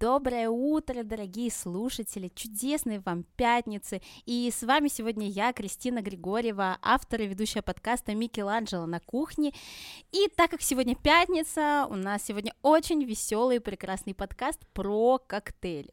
[0.00, 4.00] Доброе утро, дорогие слушатели, чудесной вам пятницы.
[4.24, 9.52] И с вами сегодня я, Кристина Григорьева, автор и ведущая подкаста Микеланджело на кухне.
[10.10, 15.92] И так как сегодня пятница, у нас сегодня очень веселый и прекрасный подкаст про коктейли.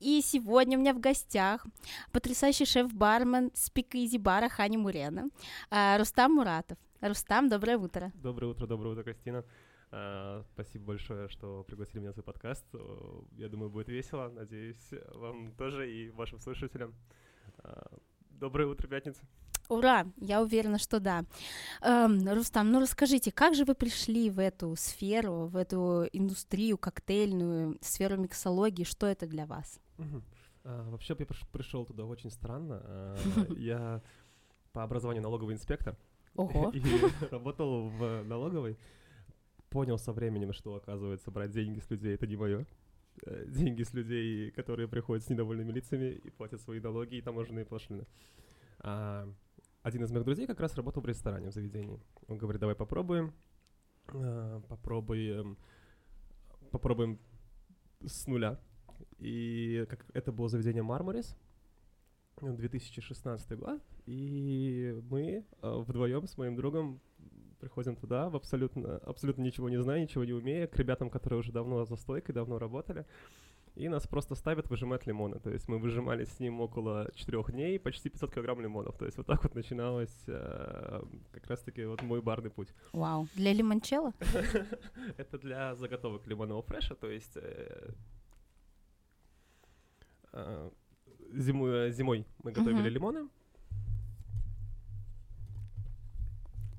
[0.00, 1.64] И сегодня у меня в гостях
[2.12, 5.30] потрясающий шеф-бармен спикизи бара Хани Мурена,
[5.70, 6.76] а, Рустам Муратов.
[7.00, 8.12] Рустам, доброе утро.
[8.16, 9.42] Доброе утро, доброе утро, Кристина.
[9.90, 12.64] Uh, спасибо большое, что пригласили меня на свой подкаст.
[12.72, 14.28] Uh, я думаю, будет весело.
[14.28, 16.94] Надеюсь, вам тоже и вашим слушателям.
[17.58, 19.20] Uh, доброе утро, пятница.
[19.68, 20.06] Ура!
[20.16, 21.24] Я уверена, что да.
[21.80, 27.78] Эм, Рустам, ну расскажите, как же вы пришли в эту сферу, в эту индустрию коктейльную,
[27.80, 28.82] сферу миксологии?
[28.82, 29.80] Что это для вас?
[29.98, 30.90] Uh-huh.
[30.90, 33.16] вообще, я пришел туда очень странно.
[33.56, 34.02] Я
[34.72, 35.96] по образованию налоговый инспектор.
[36.34, 36.70] Ого.
[36.74, 36.82] И
[37.30, 38.76] работал в налоговой
[39.70, 42.66] понял со временем, что, оказывается, брать деньги с людей— это не мое.
[43.24, 47.64] Э, деньги с людей, которые приходят с недовольными лицами и платят свои налоги и таможенные
[47.64, 48.06] пошлины.
[48.80, 49.28] А,
[49.82, 52.00] один из моих друзей как раз работал в ресторане, в заведении.
[52.28, 53.32] Он говорит, давай попробуем,
[54.08, 55.56] а, попробуем,
[56.70, 57.18] попробуем
[58.04, 58.60] с нуля.
[59.18, 61.36] И как, это было заведение Мармарис,
[62.40, 67.00] 2016 год, и мы э, вдвоем с моим другом
[67.60, 71.52] приходим туда, в абсолютно, абсолютно ничего не зная, ничего не умея, к ребятам, которые уже
[71.52, 73.06] давно за стойкой, давно работали,
[73.76, 75.38] и нас просто ставят выжимать лимоны.
[75.38, 78.96] То есть мы выжимали с ним около четырех дней, почти 500 килограмм лимонов.
[78.98, 82.68] То есть вот так вот начиналось э, как раз-таки вот мой барный путь.
[82.92, 83.28] Вау.
[83.34, 84.12] Для лимончелло?
[85.16, 87.90] Это для заготовок лимонного фреша, то есть э,
[90.32, 90.70] э,
[91.32, 93.28] зимой мы готовили лимоны,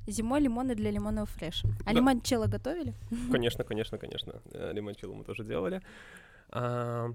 [0.08, 1.68] Зимой лимоны для лимонного фреша.
[1.82, 1.92] А да.
[1.94, 2.94] лимончелло готовили?
[3.32, 4.42] Конечно, конечно, конечно.
[4.52, 5.82] Э, лимончелло мы тоже делали.
[6.50, 7.14] А,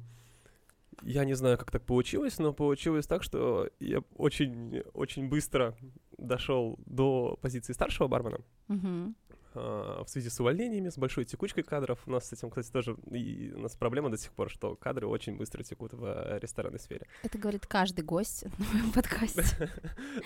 [1.03, 5.77] я не знаю, как так получилось, но получилось так, что я очень, очень быстро
[6.19, 8.39] дошел до позиции старшего бармена.
[8.69, 9.15] Угу.
[9.57, 11.99] А, в связи с увольнениями, с большой текучкой кадров.
[12.07, 15.07] У нас с этим, кстати, тоже и у нас проблема до сих пор, что кадры
[15.07, 17.07] очень быстро текут в э, ресторанной сфере.
[17.23, 19.45] Это говорит каждый гость на моем подкасте.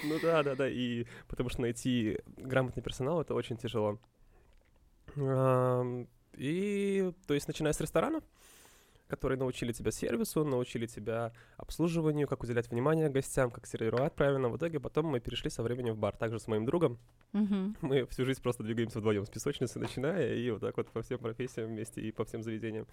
[0.05, 3.99] Ну да, да, да, и потому что найти грамотный персонал— это очень тяжело.
[6.37, 8.23] И, то есть, начиная с ресторана,
[9.11, 14.49] которые научили тебя сервису, научили тебя обслуживанию, как уделять внимание гостям, как сервировать правильно.
[14.49, 16.99] В итоге потом мы перешли со временем в бар, также с моим другом.
[17.33, 17.77] Mm-hmm.
[17.83, 21.19] Мы всю жизнь просто двигаемся вдвоем с песочницы, начиная, и вот так вот по всем
[21.19, 22.87] профессиям вместе и по всем заведениям.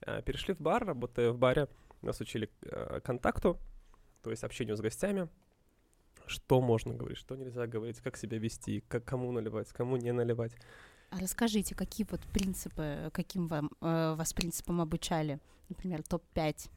[0.00, 1.68] А, перешли в бар, работая в баре,
[2.02, 3.58] нас учили а, контакту,
[4.22, 5.28] то есть общению с гостями,
[6.26, 10.56] что можно говорить, что нельзя говорить, как себя вести, как кому наливать, кому не наливать.
[11.16, 15.38] А расскажите, какие вот принципы, каким вам, э, вас принципам обучали?
[15.70, 16.68] Например, топ-5.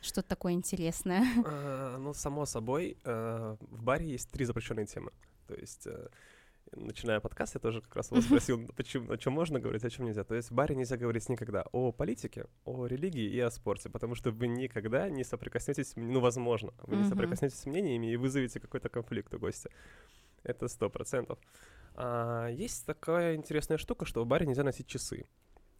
[0.00, 1.22] Что-то такое интересное.
[1.44, 5.12] А, ну, само собой, э, в баре есть три запрещенные темы.
[5.46, 6.08] То есть, э,
[6.72, 10.06] начиная подкаст, я тоже как раз вас спросил, почему, о чем можно говорить, о чем
[10.06, 10.24] нельзя.
[10.24, 14.14] То есть в баре нельзя говорить никогда о политике, о религии и о спорте, потому
[14.14, 18.88] что вы никогда не соприкоснетесь, ну, возможно, вы не соприкоснетесь с мнениями и вызовете какой-то
[18.88, 19.68] конфликт у гостя.
[20.42, 21.38] Это сто процентов.
[21.94, 25.26] А, есть такая интересная штука, что в баре нельзя носить часы.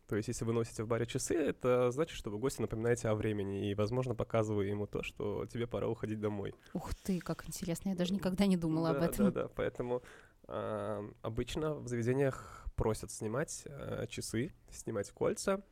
[0.07, 3.15] То есть, если вы носите в баре часы, это значит, что вы гостю напоминаете о
[3.15, 6.55] времени и, возможно, показывая ему то, что тебе пора уходить домой.
[6.75, 9.25] Ух ты, как интересно, я даже никогда не думала да, об этом.
[9.27, 10.03] Да, да, поэтому
[10.47, 15.63] э, обычно в заведениях просят снимать э, часы, снимать кольца,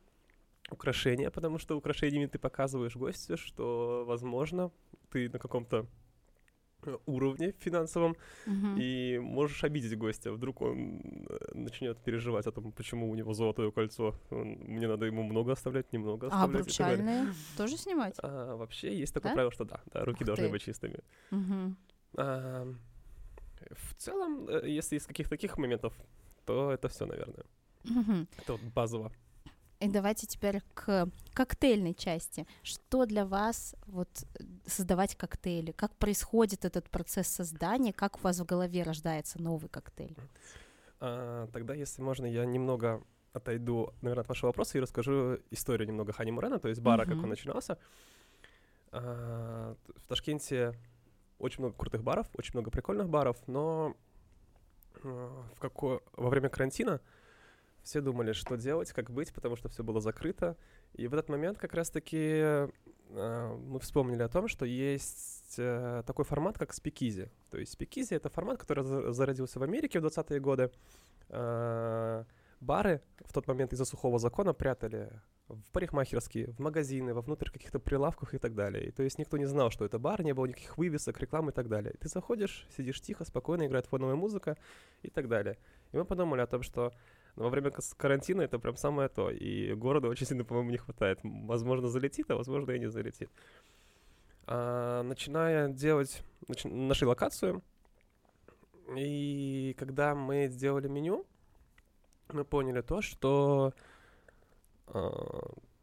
[0.71, 4.71] украшения, потому что украшениями ты показываешь гостю, что, возможно,
[5.11, 5.85] ты на каком-то
[7.05, 8.15] уровне финансовом,
[8.45, 8.77] угу.
[8.77, 10.31] и можешь обидеть гостя.
[10.31, 14.15] Вдруг он э, начнет переживать о том, почему у него золотое кольцо.
[14.29, 16.55] Мне надо ему много оставлять, немного а оставлять.
[16.55, 18.15] А обручальные тоже снимать?
[18.21, 19.35] А, вообще есть такое да?
[19.35, 20.51] правило, что да, да руки Ух должны ты.
[20.51, 20.99] быть чистыми.
[21.31, 21.75] Угу.
[22.17, 22.73] А,
[23.71, 25.93] в целом, э, если из каких-то таких моментов,
[26.45, 27.45] то это все, наверное.
[27.85, 28.27] Угу.
[28.37, 29.11] Это вот базово.
[29.83, 32.47] И давайте теперь к коктейльной части.
[32.61, 34.07] Что для вас вот
[34.65, 35.71] создавать коктейли?
[35.73, 37.91] Как происходит этот процесс создания?
[37.91, 40.15] Как у вас в голове рождается новый коктейль?
[41.01, 43.03] А, тогда, если можно, я немного
[43.33, 47.09] отойду, наверное, от вашего вопроса и расскажу историю немного Хани Мурена, то есть бара, uh-huh.
[47.09, 47.77] как он начинался.
[48.91, 50.79] А, в Ташкенте
[51.39, 53.97] очень много крутых баров, очень много прикольных баров, но
[55.03, 57.01] а, в какое, во время карантина
[57.83, 60.57] все думали, что делать, как быть, потому что все было закрыто.
[60.93, 62.67] И в этот момент как раз-таки э,
[63.09, 67.29] мы вспомнили о том, что есть э, такой формат, как спикизи.
[67.51, 70.71] То есть спикизи— это формат, который зародился в Америке в 20-е годы.
[71.29, 72.23] Э,
[72.61, 75.11] бары в тот момент из-за сухого закона прятали
[75.49, 78.87] в парикмахерские, в магазины, вовнутрь каких-то прилавков и так далее.
[78.87, 81.51] И, то есть никто не знал, что это бар, не было никаких вывесок, реклам и
[81.51, 81.93] так далее.
[81.93, 84.57] И ты заходишь, сидишь тихо, спокойно, играет фоновая музыка
[85.01, 85.57] и так далее.
[85.91, 86.93] И мы подумали о том, что
[87.35, 89.29] во время карантина это прям самое то.
[89.29, 91.19] И города очень сильно, по-моему, не хватает.
[91.23, 93.29] Возможно, залетит, а возможно, и не залетит.
[94.45, 96.63] А, начиная делать, нач...
[96.65, 97.63] нашли локацию,
[98.95, 101.25] и когда мы сделали меню,
[102.29, 103.73] мы поняли то, что
[104.87, 105.09] э,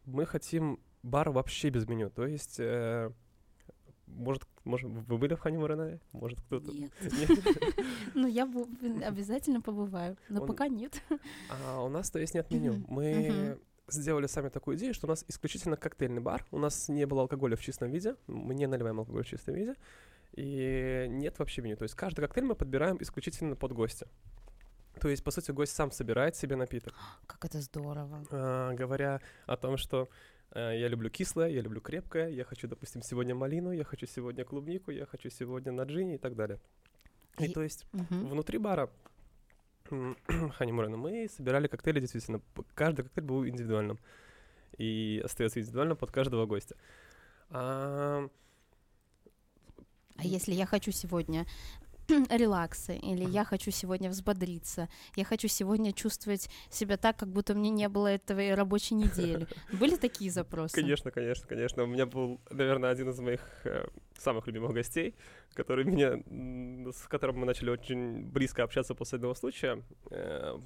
[0.05, 2.09] мы хотим бар вообще без меню.
[2.09, 3.11] То есть, э,
[4.07, 5.99] может, может, вы были в Хани Муране?
[6.11, 6.71] Может, кто-то?
[6.71, 6.91] Нет.
[8.13, 8.43] Ну, я
[9.07, 11.01] обязательно побываю, но пока нет.
[11.49, 12.83] А у нас, то есть, нет меню.
[12.87, 16.45] Мы сделали сами такую идею, что у нас исключительно коктейльный бар.
[16.51, 18.15] У нас не было алкоголя в чистом виде.
[18.27, 19.75] Мы не наливаем алкоголь в чистом виде.
[20.33, 21.75] И нет вообще меню.
[21.75, 24.07] То есть каждый коктейль мы подбираем исключительно под гостя.
[24.99, 26.93] То есть, по сути, гость сам собирает себе напиток.
[27.27, 28.23] Как это здорово.
[28.31, 30.09] А, говоря о том, что
[30.53, 34.91] я люблю кислое, я люблю крепкое, я хочу, допустим, сегодня малину, я хочу сегодня клубнику,
[34.91, 36.59] я хочу сегодня на джине и так далее.
[37.39, 38.27] И, и то есть угу.
[38.27, 38.89] внутри бара
[40.53, 42.41] Хани Мурена мы собирали коктейли действительно.
[42.73, 43.99] Каждый коктейль был индивидуальным.
[44.77, 46.75] И остается индивидуальным под каждого гостя.
[47.49, 48.27] А,
[50.15, 51.45] а если я хочу сегодня
[52.29, 57.69] релакса, или я хочу сегодня взбодриться, я хочу сегодня чувствовать себя так, как будто мне
[57.69, 59.47] не было этого рабочей недели.
[59.73, 60.75] Были такие запросы?
[60.75, 61.83] Конечно, конечно, конечно.
[61.83, 63.87] У меня был, наверное, один из моих э,
[64.17, 65.15] самых любимых гостей,
[65.53, 66.19] который меня,
[66.91, 69.81] с которым мы начали очень близко общаться после одного случая.
[70.09, 70.57] Э,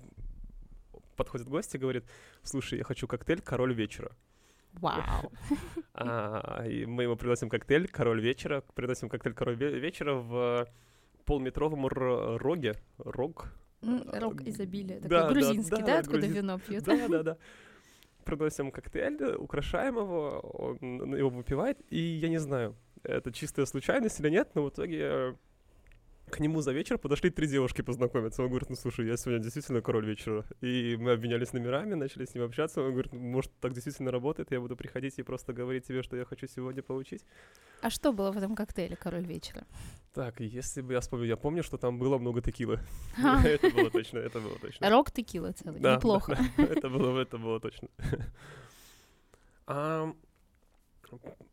[1.16, 2.06] подходит гость и говорит,
[2.44, 4.12] слушай, я хочу коктейль «Король вечера».
[4.74, 5.32] Вау.
[5.98, 10.68] А, и мы ему приносим коктейль «Король вечера», приносим коктейль «Король вечера» в
[11.25, 13.51] полметровом роге, рог.
[13.81, 16.36] Рог изобилия, такой да, грузинский, да, да, да откуда грузин...
[16.36, 16.83] вино пьют.
[16.83, 17.38] Да, да, да.
[18.24, 24.30] Приносим коктейль, украшаем его, он его выпивает, и я не знаю, это чистая случайность или
[24.30, 25.38] нет, но в итоге
[26.36, 28.44] к нему за вечер подошли три девушки познакомиться.
[28.44, 30.44] Он говорит, ну слушай, я сегодня действительно король вечера.
[30.60, 32.82] И мы обменялись номерами, начали с ним общаться.
[32.82, 36.26] Он говорит, может, так действительно работает, я буду приходить и просто говорить тебе, что я
[36.26, 37.24] хочу сегодня получить.
[37.82, 39.66] А что было в этом коктейле король вечера?
[40.14, 42.80] Так, если бы я вспомнил, я помню, что там было много текилы.
[43.18, 44.90] Это было точно, это было точно.
[44.90, 46.38] Рок текила целый, неплохо.
[46.58, 47.88] Это было, это было точно.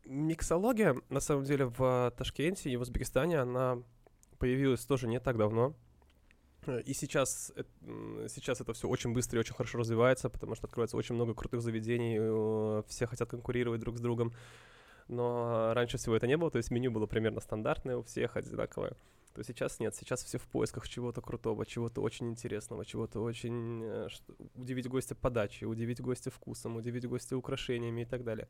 [0.03, 3.81] Миксология, на самом деле, в Ташкенте и в Узбекистане, она
[4.43, 5.73] появилась тоже не так давно.
[6.65, 7.53] Э, и сейчас,
[8.27, 11.61] сейчас это все очень быстро и очень хорошо развивается, потому что открывается очень много крутых
[11.61, 14.33] заведений, э, все хотят конкурировать друг с другом.
[15.07, 18.97] Но раньше всего это не было, то есть меню было примерно стандартное у всех, одинаковое.
[19.33, 23.81] То сейчас нет, сейчас все в поисках чего-то крутого, чего-то очень интересного, чего-то очень...
[23.83, 24.07] Э,
[24.55, 28.49] удивить гостя подачей, удивить гостя вкусом, удивить гостя украшениями и так далее.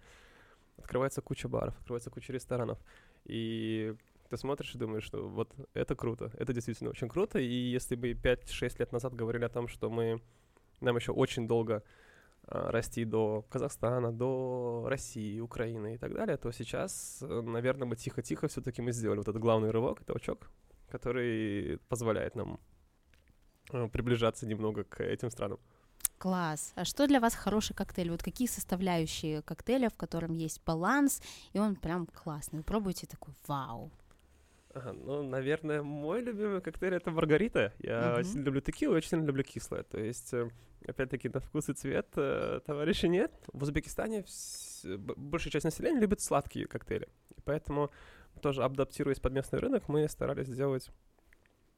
[0.78, 2.80] Открывается куча баров, открывается куча ресторанов.
[3.26, 3.96] И
[4.34, 8.14] ты смотришь и думаешь, что вот это круто, это действительно очень круто, и если бы
[8.14, 10.22] 5-6 лет назад говорили о том, что мы,
[10.82, 11.84] нам еще очень долго
[12.48, 17.96] а, расти до Казахстана, до России, Украины и так далее, то сейчас, э, наверное, мы
[17.96, 20.50] тихо-тихо все-таки мы сделали вот этот главный рывок, толчок,
[20.90, 22.60] который позволяет нам
[23.72, 25.60] э, приближаться немного к этим странам.
[26.18, 26.74] Класс.
[26.76, 28.10] А что для вас хороший коктейль?
[28.10, 31.22] Вот какие составляющие коктейля, в котором есть баланс,
[31.54, 32.60] и он прям классный?
[32.60, 33.92] Вы пробуете такой, вау.
[34.74, 37.74] Ага, ну, наверное, мой любимый коктейль это маргарита.
[37.78, 38.20] Я uh-huh.
[38.20, 39.84] очень люблю текилу, очень сильно люблю кислое.
[39.84, 40.50] То есть, э,
[40.88, 43.32] опять-таки, на вкус и цвет э, товарища нет.
[43.54, 44.26] В Узбекистане
[44.84, 47.08] большая часть населения любит сладкие коктейли.
[47.38, 47.92] И поэтому,
[48.42, 50.90] тоже адаптируясь под местный рынок, мы старались сделать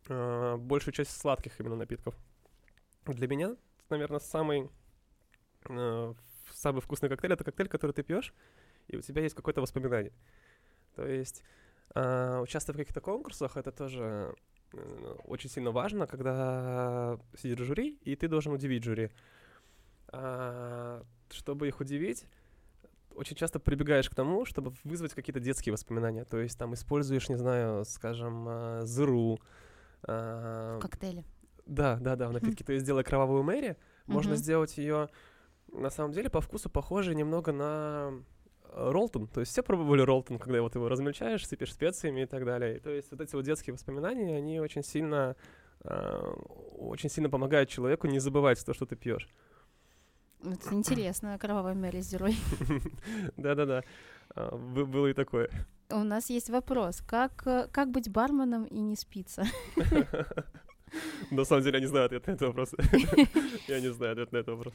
[0.07, 2.15] э, большую часть сладких именно напитков.
[3.05, 3.57] Для меня,
[3.89, 4.69] наверное, самый,
[5.67, 6.13] э,
[6.49, 8.33] самый вкусный коктейль это коктейль, который ты пьешь,
[8.87, 10.13] и у тебя есть какое-то воспоминание.
[10.95, 11.43] То есть
[11.93, 14.35] Uh, участвовать в каких-то конкурсах это тоже
[14.73, 19.11] uh, очень сильно важно, когда сидит жюри, и ты должен удивить жюри.
[20.07, 22.25] Uh, чтобы их удивить,
[23.15, 26.25] очень часто прибегаешь к тому, чтобы вызвать какие-то детские воспоминания.
[26.25, 29.39] То есть там используешь, не знаю, скажем, uh, зыру.
[30.01, 31.23] В коктейле.
[31.65, 32.63] Да, да, да, в напитке.
[32.63, 35.09] То есть делая кровавую Мэри, можно сделать ее
[35.71, 38.13] на самом деле по вкусу похожей немного на
[38.73, 42.77] ролтон, то есть все пробовали ролтон, когда вот его размельчаешь, сыпешь специями и так далее.
[42.77, 45.35] И, то есть вот эти вот детские воспоминания, они очень сильно,
[45.83, 46.33] э,
[46.77, 49.29] очень сильно помогают человеку не забывать то, что ты пьешь.
[50.43, 52.11] Это интересно, кровавая Мэри с.
[53.37, 53.83] Да-да-да,
[54.35, 55.49] а, было и такое.
[55.89, 59.45] У нас есть вопрос, как, как быть барменом и не спиться?
[61.31, 62.71] На самом деле я не знаю ответ на этот вопрос.
[63.67, 64.73] Я не знаю ответ на этот вопрос.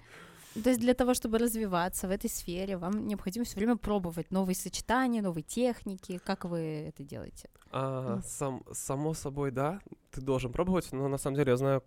[0.54, 4.56] То есть для того, чтобы развиваться в этой сфере, вам необходимо все время пробовать новые
[4.56, 6.18] сочетания, новые техники.
[6.24, 7.48] Как вы это делаете?
[7.70, 9.80] А, сам, само собой, да,
[10.10, 11.82] ты должен пробовать, но на самом деле я знаю,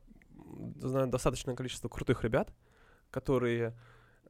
[0.80, 2.54] знаю достаточное количество крутых ребят,
[3.12, 3.74] которые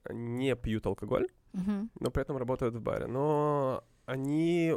[0.09, 1.91] не пьют алкоголь, Мгм.
[1.99, 3.05] но при этом работают в баре.
[3.05, 4.73] Но они,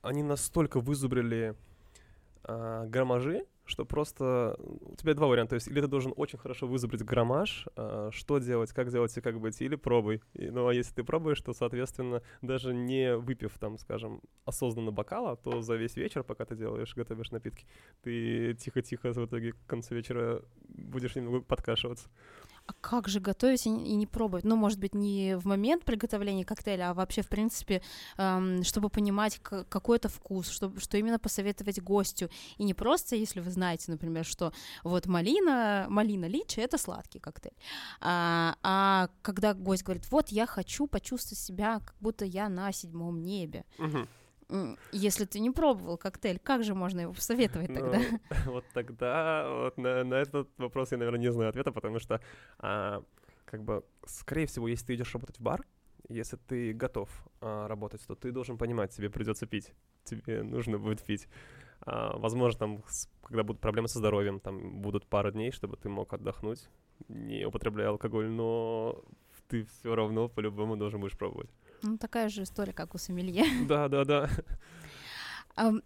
[0.00, 1.54] они настолько вызубрили
[2.42, 5.50] а, граммажи, что просто у тебя два варианта.
[5.50, 9.20] То есть или ты должен очень хорошо вызубрить граммаж, а, что делать, как делать и
[9.20, 10.20] как быть, или пробуй.
[10.34, 15.36] И, ну а если ты пробуешь, то, соответственно, даже не выпив там, скажем, осознанно бокала,
[15.36, 17.66] то за весь вечер, пока ты делаешь, готовишь напитки,
[18.02, 22.08] ты тихо-тихо в итоге к концу вечера будешь немного подкашиваться.
[22.66, 24.44] А как же готовить и не пробовать?
[24.44, 27.82] Ну, может быть, не в момент приготовления коктейля, а вообще, в принципе,
[28.16, 32.30] эм, чтобы понимать какой это вкус, чтобы, что именно посоветовать гостю.
[32.56, 34.52] И не просто, если вы знаете, например, что
[34.82, 37.52] вот малина, малина личи— это сладкий коктейль.
[38.00, 43.22] А, а когда гость говорит, вот я хочу почувствовать себя, как будто я на седьмом
[43.22, 43.66] небе.
[43.76, 44.08] Мгм.
[44.92, 47.98] Если ты не пробовал коктейль, как же можно его посоветовать тогда?
[47.98, 48.18] Ну,
[48.52, 52.20] вот тогда вот на, на этот вопрос я, наверное, не знаю ответа, потому что,
[52.58, 53.02] а,
[53.44, 55.64] как бы, скорее всего, если ты идешь работать в бар,
[56.08, 57.08] если ты готов
[57.40, 59.72] а, работать, то ты должен понимать, тебе придется пить,
[60.04, 61.28] тебе нужно будет пить.
[61.80, 62.84] А, возможно, там,
[63.22, 66.68] когда будут проблемы со здоровьем, там будут пару дней, чтобы ты мог отдохнуть,
[67.08, 69.02] не употребляя алкоголь, но
[69.48, 71.50] ты все равно по-любому должен будешь пробовать.
[71.86, 73.44] Ну, такая же история, как у сомелье.
[73.68, 74.30] Да, да, да.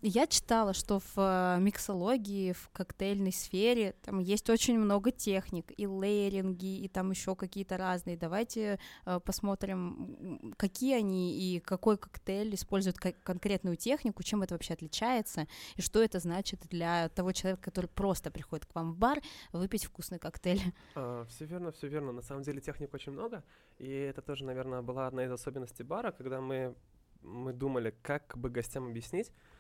[0.01, 5.87] Я читала, что в э, миксологии, в коктейльной сфере там есть очень много техник, и
[5.87, 8.17] лейеринги, и там еще какие-то разные.
[8.17, 14.73] Давайте э, посмотрим, какие они и какой коктейль использует ко- конкретную технику, чем это вообще
[14.73, 15.47] отличается,
[15.77, 19.21] и что это значит для того человека, который просто приходит к вам в бар
[19.53, 20.63] выпить вкусный коктейль.
[21.29, 22.13] все верно, все верно.
[22.13, 23.45] На самом деле техник очень много,
[23.77, 26.75] и это тоже, наверное, была одна из особенностей бара, когда мы
[27.23, 29.58] мы думали, как бы гостям объяснить а,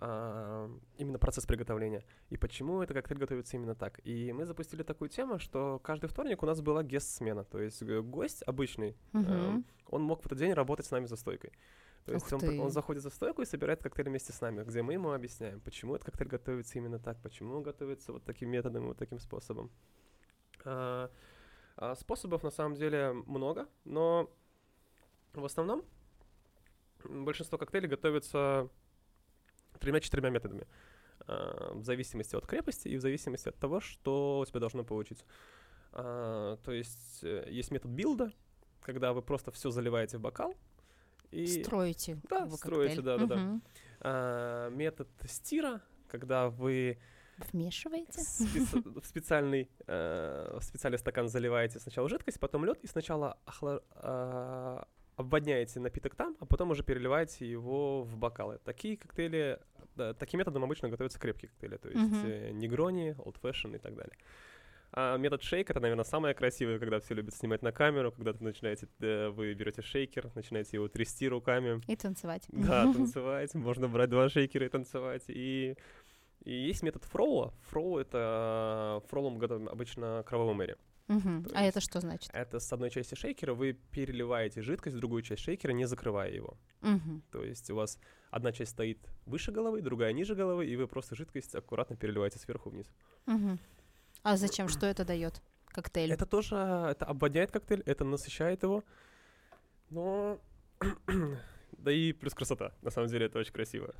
[0.00, 4.00] именно процесс приготовления и почему этот коктейль готовится именно так.
[4.06, 8.00] И мы запустили такую тему, что каждый вторник у нас была гест-смена, то есть э,
[8.00, 9.32] гость обычный, Мгм.
[9.32, 11.52] эм, он мог в этот день работать с нами за стойкой.
[12.06, 12.58] То Ух есть он, ты.
[12.58, 15.94] он заходит за стойку и собирает коктейль вместе с нами, где мы ему объясняем, почему
[15.94, 19.70] этот коктейль готовится именно так, почему он готовится вот таким методом и вот таким способом.
[20.64, 21.10] А,
[21.76, 24.30] а способов на самом деле много, но
[25.34, 25.84] в основном
[27.04, 28.70] большинство коктейлей готовится
[29.80, 30.66] тремя-четырьмя методами.
[31.26, 35.24] а, в зависимости от крепости и в зависимости от того, что у тебя должно получиться.
[35.92, 38.32] А, то есть э, есть метод билда,
[38.80, 40.54] когда вы просто все заливаете в бокал.
[41.30, 42.18] И Строите.
[42.28, 43.18] Да, как строите, коктейль.
[43.18, 43.36] да-да-да.
[43.36, 43.62] Мгм.
[44.00, 46.98] а, метод стира, когда вы
[47.52, 48.20] Вмешиваете?
[48.20, 53.82] специ- в специальный, э, в специальный стакан заливаете сначала жидкость, потом лед, и сначала охла-
[55.20, 58.58] обводняете напиток там, а потом уже переливаете его в бокалы.
[58.64, 59.58] Такие коктейли,
[59.96, 63.94] да, таким методом обычно готовятся крепкие коктейли, то есть э, негрони, old fashion и так
[63.94, 64.16] далее.
[64.92, 68.42] А метод шейк это, наверное, самое красивое, когда все любят снимать на камеру, когда ты
[68.42, 72.44] начинаете, э, вы берете шейкер, начинаете его трясти руками, И танцевать.
[72.48, 73.54] да, танцевать.
[73.54, 75.22] Можно брать два шейкера и танцевать.
[75.28, 75.76] И,
[76.42, 77.54] и есть метод фроула.
[77.68, 80.76] Фроу— это фроулом готовим обычно кровавый мэри.
[81.10, 81.44] Мгм.
[81.44, 82.30] То А это что значит?
[82.32, 86.56] Это с одной части шейкера вы переливаете жидкость в другую часть шейкера, не закрывая его.
[86.82, 87.22] Мгм.
[87.32, 87.98] То есть у вас
[88.30, 92.70] одна часть стоит выше головы, другая ниже головы, и вы просто жидкость аккуратно переливаете сверху
[92.70, 92.86] вниз.
[93.26, 93.58] Мгм.
[94.22, 94.68] А зачем?
[94.68, 96.12] Что это дает коктейль?
[96.12, 98.84] Это тоже это обводняет коктейль, это насыщает его,
[99.90, 100.38] но
[101.72, 102.72] да и плюс красота.
[102.82, 103.94] На самом деле это очень красиво.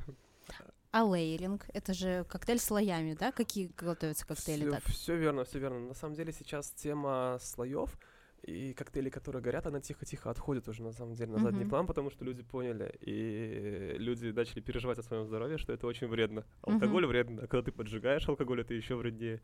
[0.92, 1.66] А лейеринг?
[1.72, 3.30] Это же коктейль слоями, да?
[3.32, 4.84] Какие готовятся коктейли Всё- так?
[4.84, 5.78] Все верно, все верно.
[5.80, 7.96] На самом деле сейчас тема слоев
[8.42, 11.70] и коктейлей, которые горят, она тихо-тихо отходит уже на самом деле на задний Мгм.
[11.70, 16.08] план, потому что люди поняли, и люди начали переживать о своем здоровье, что это очень
[16.08, 16.44] вредно.
[16.62, 19.40] Алкоголь вредно, а когда ты поджигаешь алкоголь, это еще вреднее.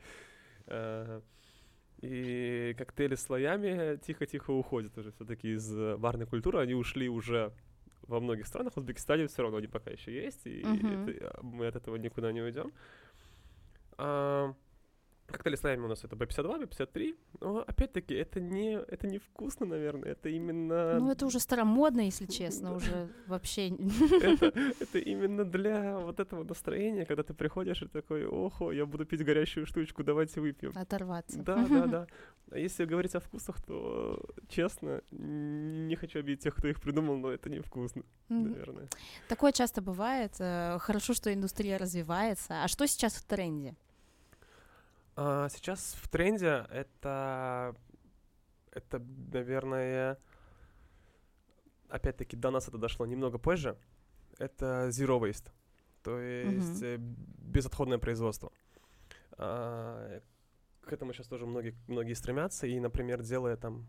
[0.67, 1.23] А,
[2.03, 6.59] И коктейли с слоями тихо-тихо уходят уже все-таки из э, барной культуры.
[6.59, 7.53] Они ушли уже
[8.09, 8.75] во многих странах.
[8.75, 11.09] В Узбекистане все равно они пока еще есть, и Мгм.
[11.09, 12.73] это- а, мы от этого никуда не уйдем.
[13.99, 14.55] А,
[15.26, 17.16] коктейли с слоями у нас это B52, B53.
[17.40, 20.12] Но опять-таки это не, это не вкусно, наверное.
[20.12, 20.99] Это именно...
[20.99, 23.68] Ну, это уже старомодно, если честно, уже вообще...
[23.68, 29.25] это, именно для вот этого настроения, когда ты приходишь и такой, охо, я буду пить
[29.25, 30.73] горящую штучку, давайте выпьем.
[30.75, 31.38] Оторваться.
[31.38, 32.06] Да, да, да.
[32.50, 37.30] А если говорить о вкусах, то, честно, не хочу обидеть тех, кто их придумал, но
[37.33, 38.88] это невкусно, наверное.
[39.28, 40.35] Такое часто бывает.
[40.38, 42.62] э, Хорошо, что индустрия развивается.
[42.62, 43.75] А что сейчас в тренде?
[45.17, 47.75] А, сейчас в тренде это,
[48.71, 48.99] это,
[49.33, 50.19] наверное,
[51.89, 53.79] опять-таки до нас это дошло немного позже.
[54.39, 55.51] Это zero waste,
[56.03, 58.53] то есть э, безотходное производство.
[59.39, 60.21] А,
[60.83, 63.87] к этому сейчас тоже многие, многие стремятся, и, например, делая там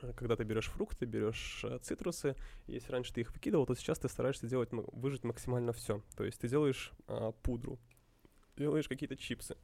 [0.00, 2.36] э, когда ты берешь фрукты, берешь э, цитрусы,
[2.68, 6.00] если раньше ты их выкидывал, то сейчас ты стараешься делать, выжать максимально все.
[6.16, 7.80] То есть ты делаешь а, пудру,
[8.56, 9.56] делаешь какие-то чипсы,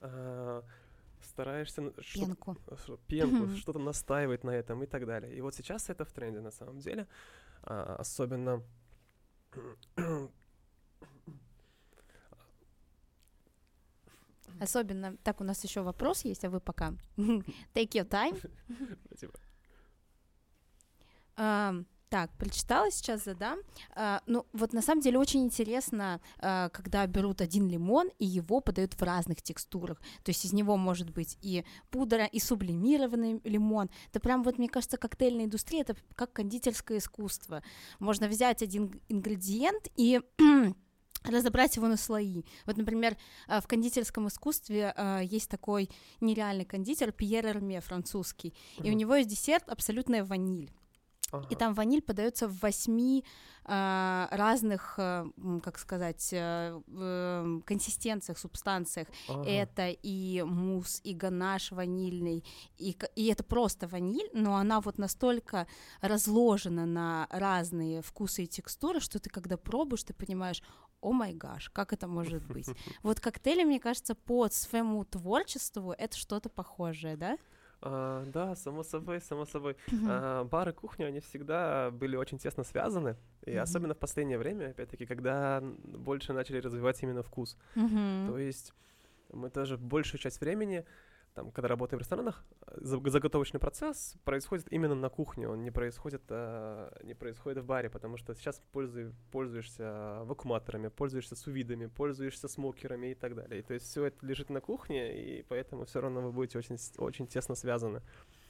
[0.00, 0.62] а,
[1.22, 2.56] стараешься Пенку.
[2.86, 3.56] ш- пенку, Мгм.
[3.56, 5.34] что-то настаивать на этом и так далее.
[5.36, 7.06] И вот сейчас это в тренде на самом деле,
[7.62, 8.62] А, особенно
[14.60, 16.94] Особенно, так, у нас еще вопрос есть, а вы пока.
[17.74, 18.38] Take your time.
[21.36, 23.58] Ам, Так, прочитала, сейчас задам.
[23.94, 28.60] А, ну, вот на самом деле очень интересно, а, когда берут один лимон и его
[28.60, 30.00] подают в разных текстурах.
[30.22, 33.90] То есть из него может быть и пудра, и сублимированный лимон.
[34.10, 37.64] Это прям вот, мне кажется, коктейльная индустрия, это как кондитерское искусство.
[37.98, 40.20] Можно взять один ингредиент и
[41.24, 42.44] разобрать его на слои.
[42.66, 43.16] Вот, например,
[43.48, 49.16] а, в кондитерском искусстве а, есть такой нереальный кондитер Пьер Эрме, французский, и у него
[49.16, 50.70] есть десерт абсолютная ваниль.
[51.32, 51.56] И ага.
[51.56, 53.24] там ваниль подается в восьми
[53.68, 59.08] а, разных, м, как сказать, в, эм, консистенциях, субстанциях.
[59.28, 59.44] Ага.
[59.44, 62.44] Это и мусс, и ганаш ванильный,
[62.78, 65.66] и, и это просто ваниль, но она вот настолько
[66.00, 70.62] разложена на разные вкусы и текстуры, что ты когда пробуешь, ты понимаешь,
[71.00, 72.68] о май гаш, как это может быть?
[73.02, 77.36] Вот коктейли, мне кажется, по своему творчеству это что-то похожее, да?
[77.82, 79.76] А, да, само собой, само собой.
[80.06, 83.60] А, бар и кухня, они всегда были очень тесно связаны, и Мгм.
[83.60, 87.56] особенно в последнее время, опять-таки, когда больше начали развивать именно вкус.
[87.74, 88.26] Мгм.
[88.26, 88.72] То есть
[89.32, 90.84] мы тоже большую часть времени,
[91.36, 95.70] там, когда работаем в ресторанах, э, за- заготовочный процесс происходит именно на кухне, он не
[95.70, 102.48] происходит, а, не происходит в баре, потому что сейчас пользуй- пользуешься вакууматорами, пользуешься сувидами, пользуешься
[102.48, 103.60] смокерами и так далее.
[103.60, 106.76] И то есть все это лежит на кухне, и поэтому все равно вы будете очень,
[106.98, 108.00] очень тесно связаны.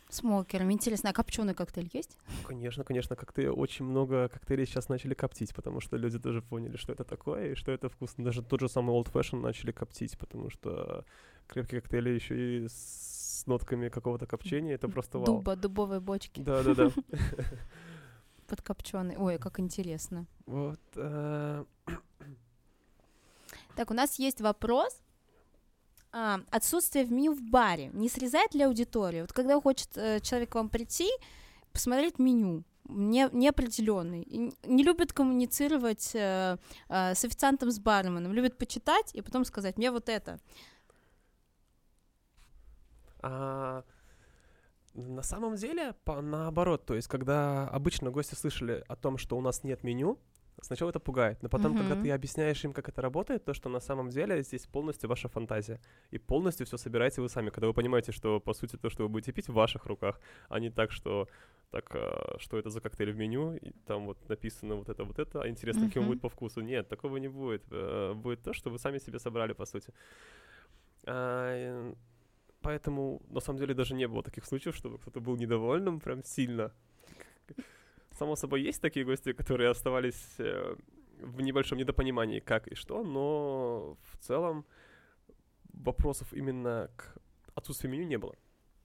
[0.09, 0.71] Смокером.
[0.71, 2.17] Интересно, а копченый коктейль есть?
[2.47, 6.93] Конечно, конечно, коктейль, очень много коктейлей сейчас начали коптить, потому что люди тоже поняли, что
[6.93, 8.25] это такое и что это вкусно.
[8.25, 11.05] Даже тот же самый Old Fashion начали коптить, потому что
[11.47, 15.27] крепкие коктейли еще и с нотками какого-то копчения, это просто вау.
[15.27, 16.91] Дуба, дубовой бочки Да-да-да.
[18.47, 19.17] подкопченый.
[19.17, 20.27] Ой, как интересно.
[20.47, 20.81] Вот.
[20.97, 21.65] э,
[23.75, 25.03] Так, у нас есть вопрос.
[26.13, 29.25] А, отсутствие в меню в баре не срезает ли аудиторию?
[29.25, 31.09] Вот когда хочет э, человек к вам прийти,
[31.73, 36.57] посмотреть меню, не, неопределенный, и не любит коммуницировать э,
[36.89, 40.41] э, с официантом, с барменом, любит почитать и потом сказать, мне вот это.
[43.27, 43.83] А,
[44.95, 49.41] на самом деле, по, наоборот, то есть, когда обычно гости слышали о том, что у
[49.41, 50.19] нас нет меню,
[50.63, 52.03] сначала это пугает, но потом, когда Мгм.
[52.03, 55.81] ты объясняешь им, как это работает, то, что на самом деле здесь полностью ваша фантазия,
[56.13, 59.09] и полностью все собираете вы сами, когда вы понимаете, что, по сути, то, что вы
[59.09, 61.29] будете пить, в ваших руках, а не так, что
[61.71, 65.19] так, а, что это за коктейль в меню, и там вот написано вот это, вот
[65.19, 66.13] это, а интересно, каким он Мгм.
[66.13, 66.61] будет по вкусу.
[66.63, 67.65] Нет, такого не будет.
[67.73, 69.93] Э, Будет то, что вы сами себе собрали, по сути.
[71.05, 71.93] А,
[72.77, 76.73] Поэтому, на самом деле, даже не было таких случаев, чтобы кто-то был недовольным прям сильно.
[78.19, 80.77] Само собой, есть такие гости, которые оставались э,
[81.23, 84.67] в небольшом недопонимании, как и что, но в целом
[85.73, 87.17] вопросов именно к
[87.55, 88.35] отсутствию меню не было.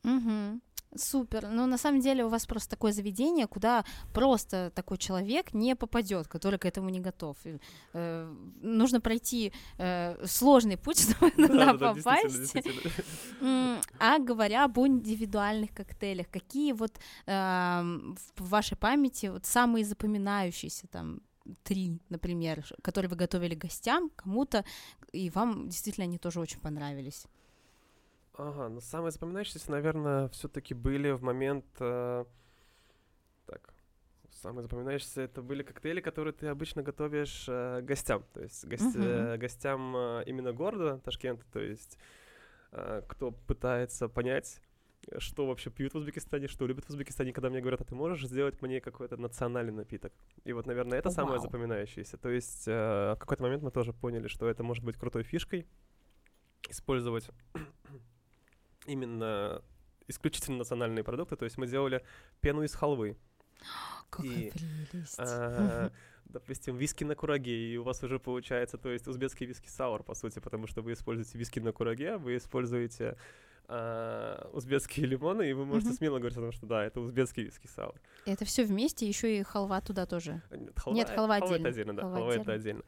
[0.04, 0.62] Мгм.
[0.96, 1.48] Супер.
[1.48, 6.28] Ну, на самом деле, у вас просто такое заведение, куда просто такой человек не попадет,
[6.28, 7.38] который к этому не готов.
[7.46, 7.60] И,
[7.94, 12.54] э, нужно пройти э, сложный путь, чтобы туда Да-да-да, действительно, попасть.
[12.54, 12.92] действительно.
[13.42, 16.92] М, А говоря об индивидуальных коктейлях, какие вот
[17.26, 21.22] эм, в вашей памяти вот самые запоминающиеся там
[21.64, 24.66] три, например, которые вы готовили гостям, кому-то,
[25.14, 27.28] и вам действительно они тоже очень понравились?
[28.34, 31.66] Ага, но самые запоминающиеся, наверное, все-таки были в момент...
[31.80, 32.26] э,
[33.46, 33.74] так,
[34.32, 38.24] самые запоминающиеся это были коктейли, которые ты обычно готовишь э, гостям.
[38.34, 41.98] То есть гость- э, гостям э, именно города Ташкента, то есть
[42.72, 44.62] э, кто пытается понять,
[45.18, 48.26] что вообще пьют в Узбекистане, что любят в Узбекистане, когда мне говорят, а ты можешь
[48.28, 50.14] сделать мне какой-то национальный напиток?
[50.46, 51.46] И вот, наверное, это О, самое вау.
[51.46, 52.18] запоминающееся.
[52.18, 55.68] То есть э, в какой-то момент мы тоже поняли, что это может быть крутой фишкой,
[56.70, 57.30] использовать
[58.86, 59.62] именно
[60.08, 61.36] исключительно национальные продукты.
[61.36, 62.04] То есть мы делали
[62.42, 63.18] пену из халвы.
[64.10, 65.16] Какая И, прелесть.
[65.20, 65.92] А,
[66.26, 70.16] допустим, виски на кураге, и у вас уже получается, то есть узбекский виски саур, по
[70.16, 73.18] сути, потому что вы используете виски на кураге, вы используете
[73.68, 77.68] а, узбекские лимоны, и вы можете смело говорить о том, что да, это узбекский виски
[77.68, 77.96] саур.
[78.26, 80.42] Это все вместе, еще и халва туда тоже.
[80.50, 81.70] А, Нет, халва, Нет, халва это отдельно.
[81.70, 82.84] отдельно, да, Халва халва, это отдельно.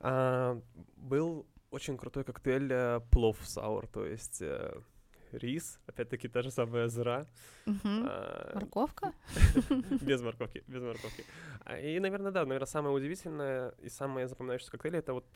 [0.00, 0.60] А,
[0.96, 4.74] был очень крутой коктейль э, плов саур, то есть э,
[5.32, 7.26] рис, опять-таки та же самая зра,
[7.84, 9.12] а, Морковка?
[10.00, 11.24] без морковки, без морковки.
[11.64, 15.26] А, И, наверное, да, наверное, самое удивительное и самое запоминающееся коктейли это вот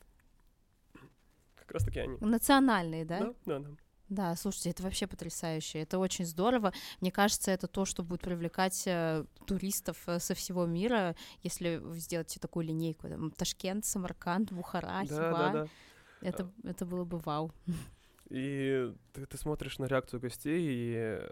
[1.55, 2.17] как раз-таки они.
[2.21, 3.19] Национальные, да?
[3.19, 3.69] Да, да, да.
[4.07, 5.79] Да, слушайте, это вообще потрясающе.
[5.79, 6.73] Это очень здорово.
[7.01, 11.97] Мне кажется, это то, что будет привлекать э, туристов э, со всего мира, если вы
[11.97, 13.09] сделаете такую линейку.
[13.09, 15.31] Там, Ташкент, Самарканд, Бухара, Да, Хива.
[15.31, 15.67] да, да.
[16.21, 17.51] Это, это было бы вау.
[18.29, 21.29] И ты, ты смотришь на реакцию гостей, и э,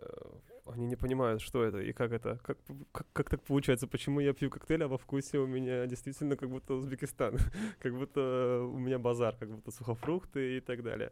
[0.68, 2.58] они не понимают, что это и как это, как,
[2.92, 6.50] как, как так получается, почему я пью коктейль, а во вкусе у меня действительно как
[6.50, 7.38] будто Узбекистан,
[7.80, 11.12] как будто у меня базар, как будто сухофрукты и так далее.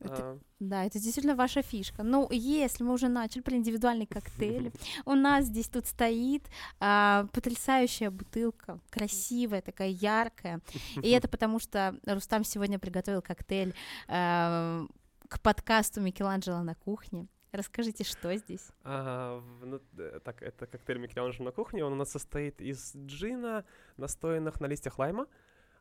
[0.00, 2.02] Это- А, Да, это действительно ваша фишка.
[2.02, 4.72] Ну, если мы уже начали про индивидуальные коктейли,
[5.06, 6.42] у нас здесь тут стоит
[6.80, 10.60] а, потрясающая бутылка, красивая, такая яркая.
[11.02, 13.74] И это потому, что Рустам сегодня приготовил коктейль
[14.08, 14.86] а,
[15.28, 17.26] к подкасту Микеланджело на кухне.
[17.52, 18.68] Расскажите, что здесь?
[18.84, 19.80] а, ну,
[20.24, 23.64] так, это коктейль Микеланджело на кухне, он у нас состоит из джина,
[23.96, 25.26] настоянных на листьях лайма,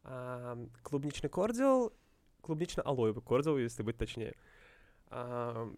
[0.03, 1.29] а, клубничный
[2.45, 4.35] кордиал, клубнично-алоевый кордиал, если быть точнее.
[5.07, 5.69] А,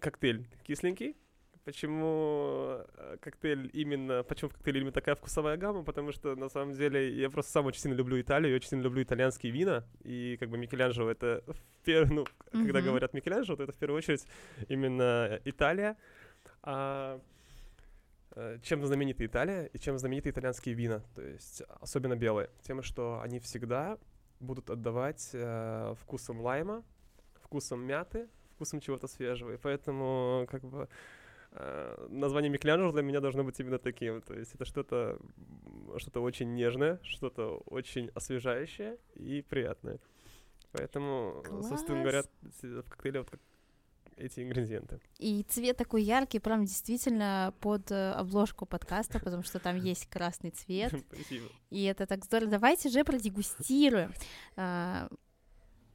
[0.00, 1.16] коктейль кисленький.
[1.64, 5.84] Почему э, коктейль именно, почему в коктейле именно такая вкусовая гамма?
[5.84, 8.82] Потому что на самом деле я просто сам очень сильно люблю Италию, я очень сильно
[8.82, 12.88] люблю итальянские вина, и как бы Микеланджело это в пер- ну, когда Мгм.
[12.88, 14.26] говорят Микеланджело, то это в первую очередь
[14.68, 15.98] именно Италия.
[16.62, 17.20] А,
[18.34, 23.20] э, чем знаменита Италия и чем знамениты итальянские вина, то есть особенно белые, тем, что
[23.20, 23.98] они всегда
[24.40, 26.84] будут отдавать э, вкусом лайма,
[27.42, 29.52] вкусом мяты, вкусом чего-то свежего.
[29.52, 30.88] И поэтому, как бы,
[31.52, 34.20] э, название Микеланджело для меня должно быть именно таким.
[34.22, 35.18] То есть это что-то
[35.66, 39.98] м, что-то очень нежное, что-то очень освежающее и приятное.
[40.72, 42.22] Поэтому, собственно говоря,
[42.62, 43.40] в коктейле вот как
[44.18, 45.00] эти ингредиенты.
[45.18, 50.50] И цвет такой яркий, прям действительно под э, обложку подкаста, потому что там есть красный
[50.50, 50.92] цвет.
[51.12, 51.46] Спасибо.
[51.70, 52.50] И это так здорово.
[52.50, 54.12] Давайте же продегустируем
[54.56, 55.08] а,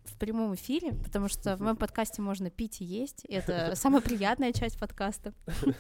[0.05, 3.25] в прямом эфире, потому что в моем подкасте можно пить и есть.
[3.25, 5.33] Это самая приятная часть подкаста.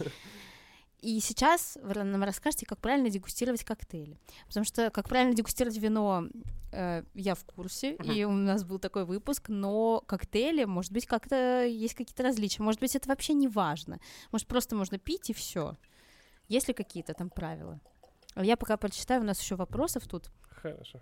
[1.03, 4.17] И сейчас вы нам расскажете, как правильно дегустировать коктейли.
[4.47, 6.29] Потому что как правильно дегустировать вино,
[6.71, 8.11] э, я в курсе, Мгм.
[8.11, 12.63] и у нас был такой выпуск, но коктейли, может быть, как-то есть какие-то различия.
[12.63, 13.99] Может быть, это вообще не важно.
[14.31, 15.75] Может, просто можно пить и все.
[16.47, 17.81] Есть ли какие-то там правила?
[18.37, 20.31] Я пока прочитаю, у нас еще вопросов тут.
[20.49, 21.01] Хорошо.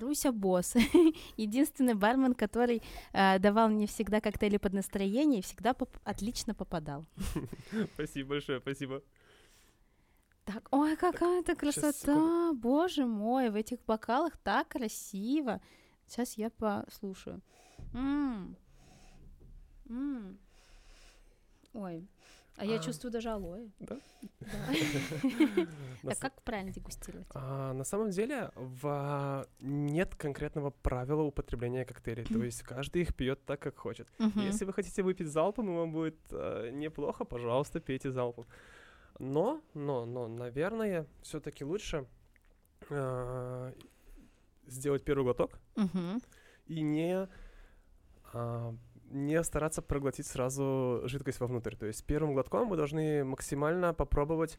[0.00, 0.74] Руся Босс.
[1.36, 2.82] Единственный бармен, который
[3.12, 7.04] э, давал мне всегда коктейли под настроение и всегда поп- отлично попадал.
[7.94, 9.02] Спасибо большое, спасибо.
[10.44, 12.52] Так, ой, какая-то щас, красота!
[12.52, 15.60] Боже мой, в этих бокалах так красиво.
[16.06, 17.40] Сейчас я послушаю.
[17.92, 18.56] М.
[19.88, 20.38] М.
[21.72, 22.06] Ой,
[22.56, 22.78] а я А.
[22.78, 23.68] чувствую даже алоэ.
[23.80, 23.98] Да?
[24.40, 26.14] Да.
[26.14, 27.26] С- как правильно дегустировать?
[27.34, 29.46] А, на самом деле в...
[29.60, 34.08] нет конкретного правила употребления коктейлей, то есть каждый их пьет так, как хочет.
[34.36, 38.46] Если вы хотите выпить залпом, вам будет э, неплохо, пожалуйста, пейте залпом.
[39.18, 42.06] Но, но, но, наверное, все-таки лучше
[42.90, 43.72] э,
[44.66, 45.58] сделать первый глоток
[46.66, 47.28] и не,
[48.32, 48.74] а,
[49.10, 51.76] не стараться проглотить сразу жидкость вовнутрь.
[51.76, 54.58] То есть первым глотком вы должны максимально попробовать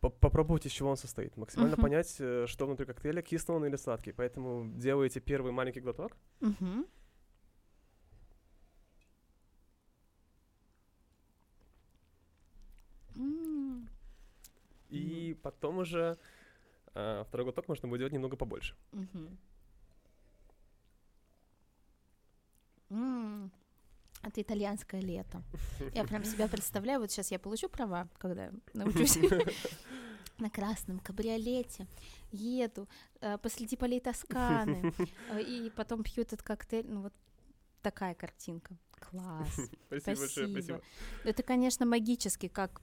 [0.00, 1.36] по- попробовать, из чего он состоит.
[1.36, 1.82] Максимально Мгм.
[1.82, 4.12] понять, э, что внутри коктейля, кислый он или сладкий.
[4.12, 6.16] Поэтому делаете первый маленький глоток.
[13.16, 13.88] М.
[14.90, 16.18] и потом уже
[16.94, 18.74] а, второй глоток можно будет делать немного побольше.
[18.92, 19.38] Мгм.
[22.90, 25.42] Это итальянское лето.
[25.94, 29.16] Я прям себя представляю, вот сейчас я получу права, когда научусь
[30.38, 31.86] на красном кабриолете,
[32.32, 32.88] еду
[33.20, 34.92] э, посреди полей Тосканы,
[35.30, 37.12] э, и потом пью этот коктейль, ну вот
[37.82, 38.76] такая картинка.
[38.92, 39.48] Класс.
[39.86, 40.50] Спасибо большое, Спасибо.
[40.50, 40.82] спасибо.
[41.24, 42.80] Это, конечно, магически, как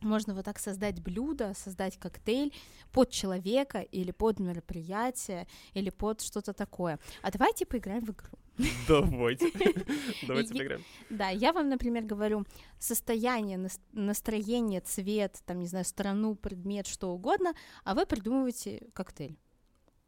[0.00, 2.52] можно вот так создать блюдо, создать коктейль
[2.90, 6.98] под человека или под мероприятие, или под что-то такое.
[7.22, 8.38] А давайте поиграем в игру.
[8.88, 9.50] Давайте.
[10.26, 10.82] Давайте поиграем.
[11.10, 12.44] Да, я вам, например, говорю
[12.78, 19.36] состояние, настроение, цвет, там, не знаю, страну, предмет, что угодно, а вы придумываете коктейль.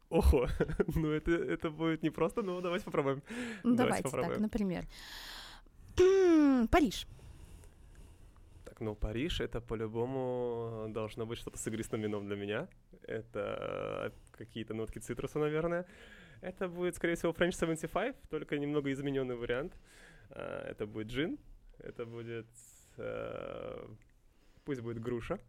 [0.09, 0.47] Ого,
[0.95, 3.23] ну это, это будет непросто, но давайте попробуем.
[3.63, 4.31] Ну, давайте, давайте попробуем.
[4.33, 4.85] так, например.
[6.69, 7.07] Париж.
[8.65, 12.67] Так, ну Париж это по-любому должно быть что-то с игристым вином для меня.
[13.07, 15.85] Это какие-то нотки цитруса, наверное.
[16.41, 19.73] Это будет, скорее всего, French 75, только немного измененный вариант.
[20.29, 21.37] А, это будет джин,
[21.79, 22.47] это будет...
[22.97, 23.87] Э,
[24.63, 25.39] пусть будет груша,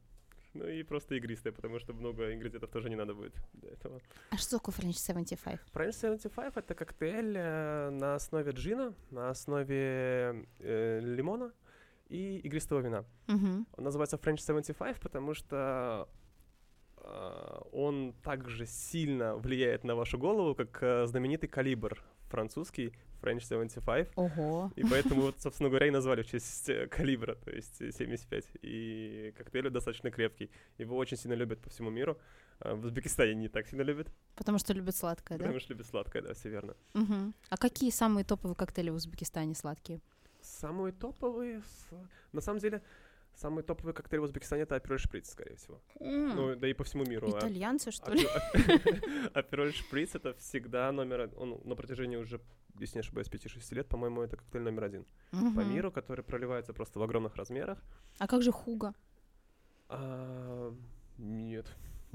[0.57, 4.01] ну и просто игристая, потому что много ингредиентов тоже не надо будет для этого.
[4.31, 5.61] А что такое French 75?
[5.72, 11.53] French 75— это коктейль э, на основе джина, на основе э, лимона
[12.09, 13.05] и игристого вина.
[13.27, 13.64] Uh-huh.
[13.77, 16.09] Он называется French 75, потому что
[17.73, 22.92] он также сильно влияет на вашу голову, как э, знаменитый калибр французский
[23.23, 24.12] French 75.
[24.16, 24.73] Ого.
[24.77, 28.45] И поэтому, вот, собственно говоря, и назвали в честь э, калибра, то есть 75.
[28.62, 30.51] И коктейль достаточно крепкий.
[30.79, 32.19] Его очень сильно любят по всему миру.
[32.61, 34.09] В Узбекистане не так сильно любят.
[34.35, 35.45] Потому что любят сладкое, да?
[35.45, 36.75] Потому что любят сладкое, да, все верно.
[36.95, 37.33] Угу.
[37.51, 40.01] А какие самые топовые коктейли в Узбекистане сладкие?
[40.40, 41.62] Самые топовые?
[42.33, 42.83] На самом деле,
[43.37, 45.79] Самый топовый коктейль в Узбекистане это апероль шприц, скорее всего.
[46.01, 46.33] Mm.
[46.35, 47.35] Ну, да и по всему миру.
[47.35, 48.27] А Итальянцы, что ли?
[49.35, 51.31] Апероль шприц это всегда номер...
[51.37, 52.40] Он на протяжении уже,
[52.81, 56.99] если не ошибаюсь, 5-6 лет, по-моему, это коктейль номер один по миру, который проливается просто
[56.99, 57.79] в огромных размерах.
[58.18, 58.94] А как же хуга?
[59.88, 60.75] А,
[61.18, 61.66] нет.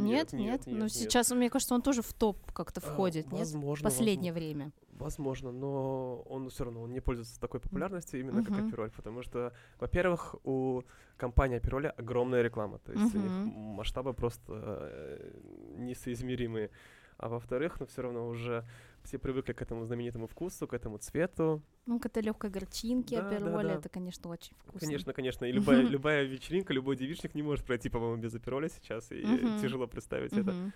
[0.03, 0.61] Нет, нет, нет.
[0.67, 0.91] Ну, нет.
[0.91, 3.93] сейчас, мне кажется, он тоже в топ как-то а, входит, а, возможно, нет?
[3.93, 4.71] Последнее возможно, время.
[4.93, 8.45] Возможно, но он все равно он не пользуется такой популярностью именно uh-huh.
[8.45, 10.83] как Апероль, потому что, во-первых, у
[11.17, 13.19] компании Апероля огромная реклама, то есть uh-huh.
[13.19, 15.31] у них масштабы просто э,
[15.77, 16.69] несоизмеримые.
[17.17, 18.65] А во-вторых, ну все равно уже
[19.03, 21.61] все привыкли к этому знаменитому вкусу, к этому цвету.
[21.85, 23.79] Ну, к этой легкой горчинке, да, апероля, да, да.
[23.79, 24.79] это, конечно, очень вкусно.
[24.79, 25.45] Конечно, конечно.
[25.45, 29.23] И любая, любая вечеринка, любой девичник не может пройти, по-моему, без апероля сейчас, и
[29.61, 30.71] тяжело представить это.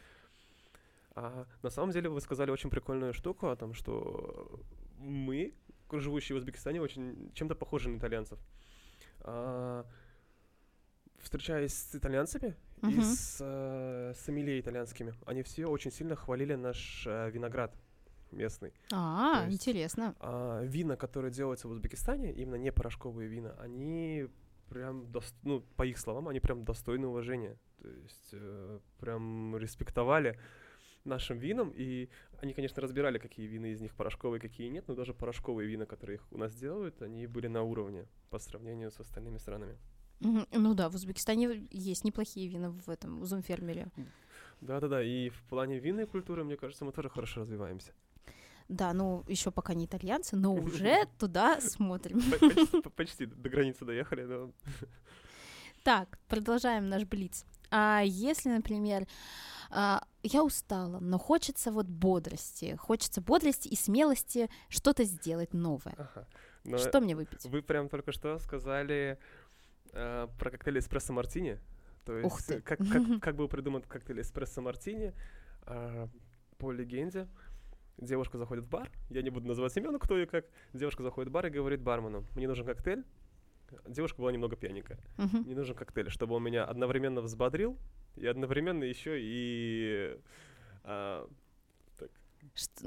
[1.17, 4.59] А на самом деле вы сказали очень прикольную штуку о том, что
[4.99, 5.53] мы,
[5.91, 8.37] живущие в Узбекистане, очень чем-то похожи на итальянцев.
[9.21, 9.85] А,
[11.19, 12.91] встречаясь с итальянцами uh-huh.
[12.91, 17.73] и с э, сомелье итальянскими, они все очень сильно хвалили наш э, виноград
[18.35, 18.73] местный.
[18.91, 20.15] А, есть, интересно.
[20.19, 24.27] А, вина, которые делаются в Узбекистане, именно не порошковые вина, они
[24.69, 27.57] прям, дос- ну, по их словам, они прям достойны уважения.
[27.81, 30.39] То есть э, прям респектовали
[31.03, 32.09] нашим винам, и
[32.41, 36.15] они, конечно, разбирали, какие вина из них порошковые, какие нет, но даже порошковые вина, которые
[36.15, 39.77] их у нас делают, они были на уровне по сравнению с остальными странами.
[40.19, 43.91] Ну да, в Узбекистане есть неплохие вина в этом зумфермере.
[44.61, 47.93] Да-да-да, и в плане винной культуры, мне кажется, мы тоже хорошо развиваемся.
[48.67, 52.21] Да, ну еще пока не итальянцы, но уже туда смотрим.
[52.95, 54.51] Почти до границы доехали, но...
[55.83, 57.45] Так, продолжаем наш блиц.
[57.69, 59.05] А если, например,
[59.69, 65.93] а, я устала, но хочется вот бодрости, хочется бодрости и смелости что-то сделать новое.
[65.97, 66.27] Ага.
[66.63, 67.45] Но что мне выпить?
[67.45, 69.19] Вы прям только что сказали
[69.93, 71.59] э, про коктейль эспрессо мартини.
[72.03, 72.61] То есть, Ух ты.
[72.61, 75.13] Как, как, как был придуман коктейль эспрессо мартини
[75.67, 76.07] э,
[76.57, 77.27] по легенде,
[77.97, 81.31] девушка заходит в бар, я не буду называть имен, кто и как, девушка заходит в
[81.31, 83.03] бар и говорит бармену, мне нужен коктейль,
[83.87, 85.43] девушка была немного пьяненькая, uh-huh.
[85.45, 87.77] мне нужен коктейль, чтобы он меня одновременно взбодрил
[88.15, 90.19] и одновременно еще и
[90.83, 91.27] а,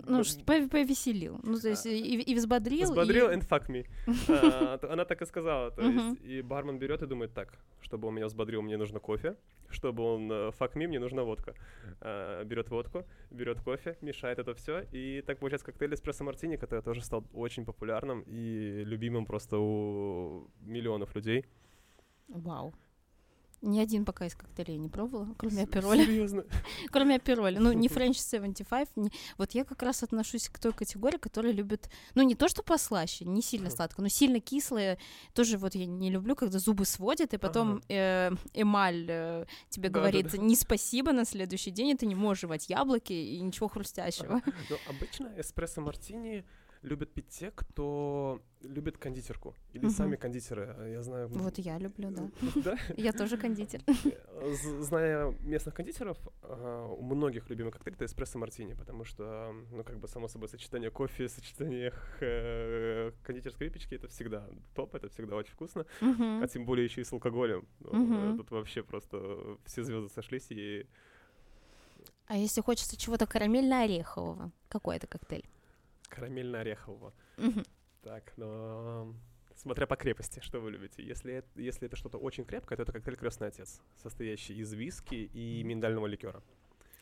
[0.07, 1.41] ну, что повеселил.
[1.43, 2.91] Ну, то есть и, и взбодрил.
[2.91, 3.35] Взбодрил и...
[3.35, 3.87] and fuck me.
[4.29, 5.71] а, она так и сказала.
[5.71, 9.37] То есть, и бармен берет и думает, так, чтобы он меня взбодрил, мне нужно кофе.
[9.71, 11.55] Чтобы он uh, fuck me, мне нужна водка.
[12.01, 14.87] А, берет водку, берет кофе, мешает это все.
[14.93, 20.49] И так получается коктейль эспрессо мартини, который тоже стал очень популярным и любимым просто у
[20.61, 21.45] миллионов людей.
[22.29, 22.75] Вау.
[23.61, 26.05] Ни один пока из коктейлей не пробовала, кроме апероля.
[26.05, 26.45] Серьезно?
[26.91, 27.59] кроме апероля.
[27.59, 28.97] Ну, не French 75.
[28.97, 29.11] Не...
[29.37, 33.25] Вот я как раз отношусь к той категории, которая любит, ну, не то, что послаще,
[33.25, 34.99] не сильно сладко, но сильно кислое.
[35.35, 40.35] Тоже вот я не люблю, когда зубы сводят, и потом э, эмаль э, тебе говорит
[40.35, 44.41] не спасибо на следующий день, и ты не можешь жевать яблоки и ничего хрустящего.
[44.71, 46.45] Ну, обычно эспрессо-мартини
[46.83, 49.55] любят пить те, кто любит кондитерку.
[49.73, 49.95] Или угу.
[49.95, 50.91] сами кондитеры.
[50.91, 51.29] Я знаю...
[51.29, 52.31] Вот я люблю, да.
[52.65, 52.77] Да?
[52.97, 53.83] Я тоже кондитер.
[54.81, 60.09] Зная местных кондитеров, а, у многих любимый коктейль— это эспрессо-мартини, потому что, ну, как бы,
[60.09, 65.87] само собой, сочетание кофе, сочетание э, кондитерской выпечки— это всегда топ, это всегда очень вкусно.
[66.01, 67.67] А тем более еще и с алкоголем.
[67.81, 70.87] Ну, тут вообще просто все звезды сошлись и...
[72.27, 75.49] А если хочется чего-то карамельно-орехового, какой это коктейль?
[76.09, 77.13] Карамельно-орехового.
[78.03, 79.15] Так, но
[79.57, 81.03] смотря по крепости, что вы любите.
[81.03, 85.15] Если, это- если это что-то очень крепкое, то это коктейль Крестный Отец, состоящий из виски
[85.15, 86.43] и миндального ликера.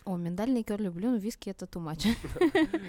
[0.05, 2.07] О, миндальный ликер люблю, но виски это too much.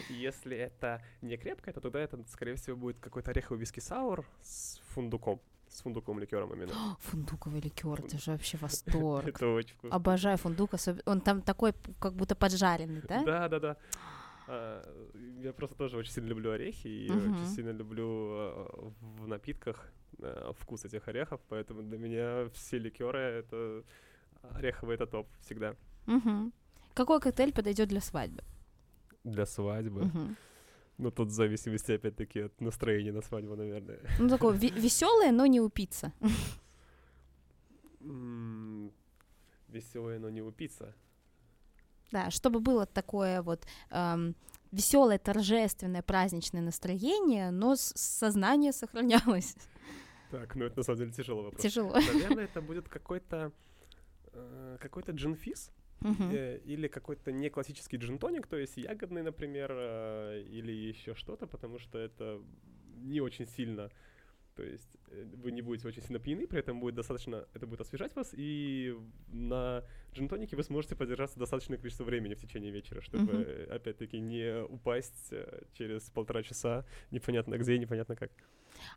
[0.10, 4.80] Если это не крепкое, то тогда это, скорее всего, будет какой-то ореховый виски саур с
[4.94, 6.72] фундуком, с фундуковым ликером именно.
[7.02, 9.28] Фундуковый ликер, это же вообще восторг.
[9.28, 9.96] Это очень вкусно.
[9.96, 13.24] Обожаю фундук, особ- он там такой, как будто поджаренный, да?
[13.26, 13.78] Да, да, да.
[14.48, 14.82] А,
[15.44, 17.34] Я просто тоже очень сильно люблю орехи и Мгм.
[17.34, 23.20] очень сильно люблю э, в напитках э, вкус этих орехов, поэтому для меня все ликеры
[23.20, 23.84] это
[24.42, 25.76] ореховый это топ всегда.
[26.06, 26.52] Мгм.
[26.94, 28.44] Какой коктейль подойдет для свадьбы?
[29.24, 30.06] Для свадьбы.
[30.06, 30.36] Мгм.
[31.00, 34.00] Ну, тут в зависимости, опять-таки, от настроения на свадьбу, наверное.
[34.20, 36.12] Ну, такое веселое, но не упиться.
[39.70, 40.94] Веселое, но не упиться.
[42.12, 43.66] Да, чтобы было такое вот
[44.72, 49.56] веселое, торжественное, праздничное настроение, но сознание сохранялось.
[50.32, 51.62] Так, ну это на самом деле тяжелый вопрос.
[51.62, 51.94] Тяжело.
[51.94, 53.52] Наверное, это будет какой-то
[54.34, 56.30] э, какой-то джин-физ Мгм.
[56.32, 61.80] э, или какой-то не классический джин-тоник, то есть ягодный, например, э, или еще что-то, потому
[61.80, 62.42] что это
[62.98, 63.90] не очень сильно,
[64.58, 67.82] то есть э, вы не будете очень сильно пьяны, при этом будет достаточно, это будет
[67.82, 73.34] освежать вас, и на джин-тонике вы сможете подержаться достаточное количество времени в течение вечера, чтобы,
[73.34, 78.32] э, опять-таки, не упасть э, через полтора часа непонятно где и непонятно как.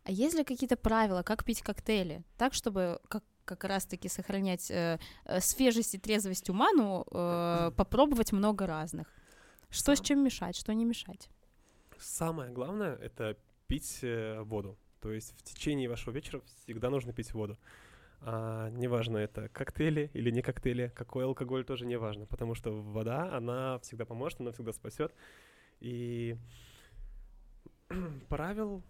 [0.04, 4.98] А есть ли какие-то правила, как пить коктейли, так, чтобы как, как раз-таки сохранять э,
[5.40, 9.06] свежесть и трезвость ума, ну, э, попробовать много разных?
[9.68, 11.28] Что с Сам- чем мешать, что не мешать?
[11.98, 14.78] Самое главное— это пить э, воду.
[15.00, 17.58] То есть в течение вашего вечера всегда нужно пить воду.
[18.22, 23.34] А, неважно, это коктейли или не коктейли, какой алкоголь тоже не важно, потому что вода,
[23.34, 25.14] она всегда поможет, она всегда спасет.
[25.80, 26.36] И
[28.28, 28.82] правил,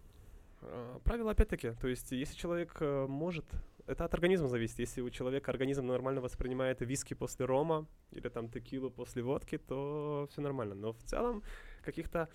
[0.63, 3.45] а, правила опять-таки, то есть если человек э, может,
[3.87, 8.49] это от организма зависит, если у человека организм нормально воспринимает виски после рома или там
[8.49, 10.75] текилу после водки, то все нормально.
[10.75, 11.43] Но в целом
[11.83, 12.29] каких-то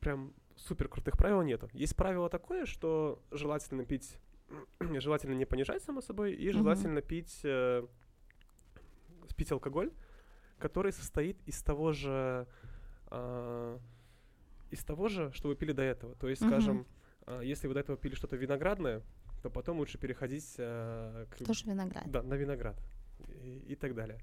[0.00, 1.68] прям супер крутых правил нету.
[1.72, 4.16] Есть правило такое, что желательно пить,
[4.80, 7.86] желательно не понижать само собой, и желательно пить, э,
[9.36, 9.92] пить алкоголь,
[10.58, 12.46] который состоит из того же,
[13.08, 13.78] а,
[14.70, 16.14] из того же, что вы пили до этого.
[16.16, 16.50] То есть, Мгм.
[16.50, 16.86] скажем,
[17.26, 19.02] а, если вы до этого пили что-то виноградное,
[19.42, 22.10] то потом лучше переходить э, к, Тоже виноград.
[22.10, 22.76] да, на виноград
[23.28, 24.18] и, и так далее.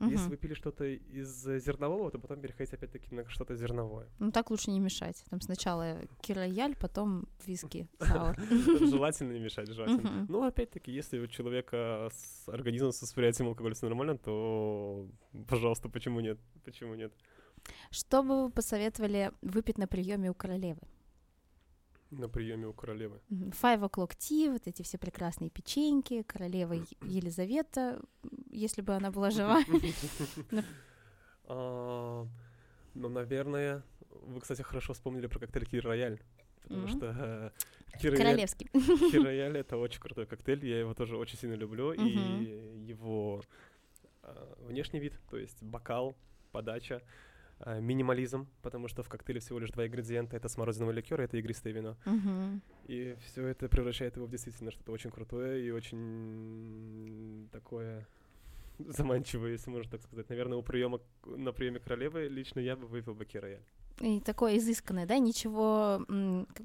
[0.00, 0.30] Если Мгм.
[0.30, 4.08] вы пили что-то из зернового, то потом переходите опять-таки на что-то зерновое.
[4.18, 5.24] Ну так лучше не мешать.
[5.30, 7.88] Там сначала кирояль, потом виски.
[8.90, 10.26] Желательно не мешать, желательно.
[10.28, 15.06] Ну, опять-таки, если у человека с организмом с восприятием алкоголя все нормально, то,
[15.48, 16.38] пожалуйста, почему нет?
[16.64, 17.12] Почему нет?
[17.90, 20.80] Что бы вы посоветовали выпить на приеме у королевы?
[22.18, 23.20] На приеме у королевы.
[23.30, 28.00] Five o'clock tea, вот эти все прекрасные печеньки, королева Елизавета,
[28.50, 29.60] если бы она была жива.
[31.46, 32.26] А,
[32.94, 36.20] Ну, наверное, вы, кстати, хорошо вспомнили про коктейль Кир Рояль.
[36.62, 37.50] Потому что э,
[38.00, 38.68] Кир Королевский.
[39.10, 41.92] Кир Рояль это очень крутой коктейль, я его тоже очень сильно люблю.
[41.92, 43.42] И его
[44.22, 46.16] а, внешний вид, то есть бокал,
[46.52, 47.02] подача,
[47.80, 51.72] минимализм, потому что в коктейле всего лишь два ингредиента, это смородиновый ликер и это игристое
[51.72, 51.96] вино.
[52.04, 52.60] Мгм.
[52.86, 58.06] И все это превращает его в действительно что-то очень крутое и очень такое
[58.78, 60.28] заманчивое, если можно так сказать.
[60.28, 63.62] Наверное, у приема на приеме королевы лично я бы выпил бы Рояль.
[64.00, 66.04] И такое изысканное, да, ничего,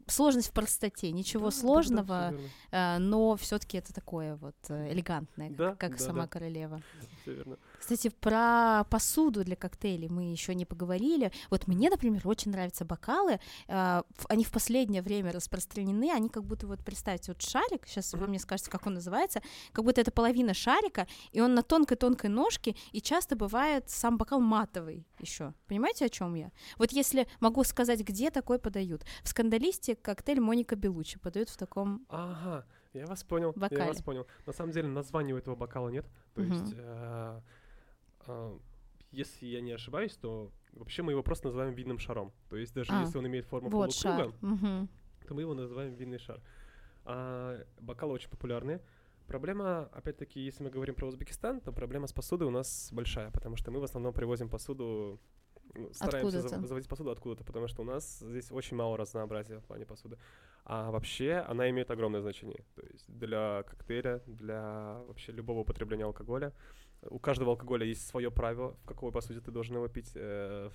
[0.07, 2.49] сложность в простоте, ничего Да, да, да, сложного, всё верно.
[2.71, 6.27] э, но все-таки это такое вот э, элегантное, Да, как да, сама да.
[6.27, 6.81] королева.
[7.21, 7.57] Всё верно.
[7.79, 11.31] Кстати, про посуду для коктейлей мы еще не поговорили.
[11.49, 13.39] Вот мне, например, очень нравятся бокалы.
[13.67, 16.11] э, Они в последнее время распространены.
[16.11, 17.87] Они как будто вот представьте, вот шарик.
[17.87, 19.41] Сейчас вы мне скажете, как он называется.
[19.71, 22.75] Как будто это половина шарика, и он на тонкой-тонкой ножке.
[22.91, 25.53] И часто бывает сам бокал матовый еще.
[25.67, 26.51] Понимаете, о чем я?
[26.77, 29.03] Вот если могу сказать, где такой подают.
[29.23, 32.05] В скандалисте коктейль Моника Белучи подают в таком.
[32.09, 33.85] Ага, я вас понял, я Бокале.
[33.85, 34.27] вас понял.
[34.45, 36.05] На самом деле названия у этого бокала нет.
[36.35, 36.51] То Мгм.
[36.51, 37.41] есть, э,
[39.11, 42.31] если я не ошибаюсь, то вообще мы его просто называем винным шаром.
[42.49, 44.87] То есть даже А, если он имеет форму Вот полукруга, шар.
[45.27, 46.41] То мы его называем винный шар.
[47.05, 48.81] А, бокалы очень популярны.
[49.27, 53.57] Проблема, опять-таки, если мы говорим про Узбекистан, то проблема с посудой у нас большая, потому
[53.57, 55.19] что мы в основном привозим посуду,
[55.75, 56.55] ну, стараемся Откуда-то.
[56.55, 60.17] зав- завозить посуду откуда-то, потому что у нас здесь очень мало разнообразия в плане посуды.
[60.65, 62.65] А вообще она имеет огромное значение.
[62.75, 66.51] То есть для коктейля, для вообще любого употребления алкоголя.
[67.03, 70.11] У каждого алкоголя есть свое правило, в какой посуде ты должен его пить.
[70.15, 70.69] Э,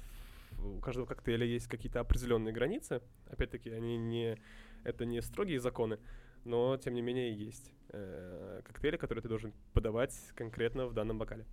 [0.59, 3.03] у каждого коктейля есть какие-то определенные границы.
[3.31, 4.39] Опять-таки, они не,
[4.85, 5.99] это не строгие законы,
[6.45, 11.45] но тем не менее есть э, коктейли, которые ты должен подавать конкретно в данном бокале.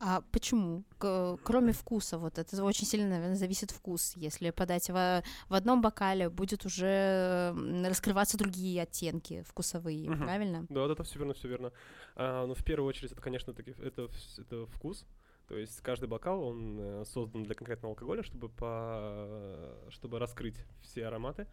[0.00, 0.84] А почему?
[0.98, 4.12] К- кроме вкуса, вот это очень сильно, наверное, зависит вкус.
[4.16, 7.52] Если подать в, в одном бокале, будет уже
[7.84, 10.22] раскрываться другие оттенки вкусовые, Мгм.
[10.22, 10.66] правильно?
[10.68, 11.72] Да, да, это все верно, все верно.
[12.14, 15.04] А, но в первую очередь это, конечно, таки, это, это вкус.
[15.48, 21.06] То есть каждый бокал, он э, создан для конкретного алкоголя, чтобы, по, чтобы раскрыть все
[21.06, 21.46] ароматы.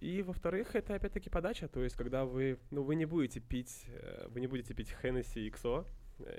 [0.00, 1.68] И, во-вторых, это опять-таки подача.
[1.68, 5.48] То есть когда вы, ну, вы не будете пить, э, вы не будете пить Hennessy
[5.52, 5.84] XO э,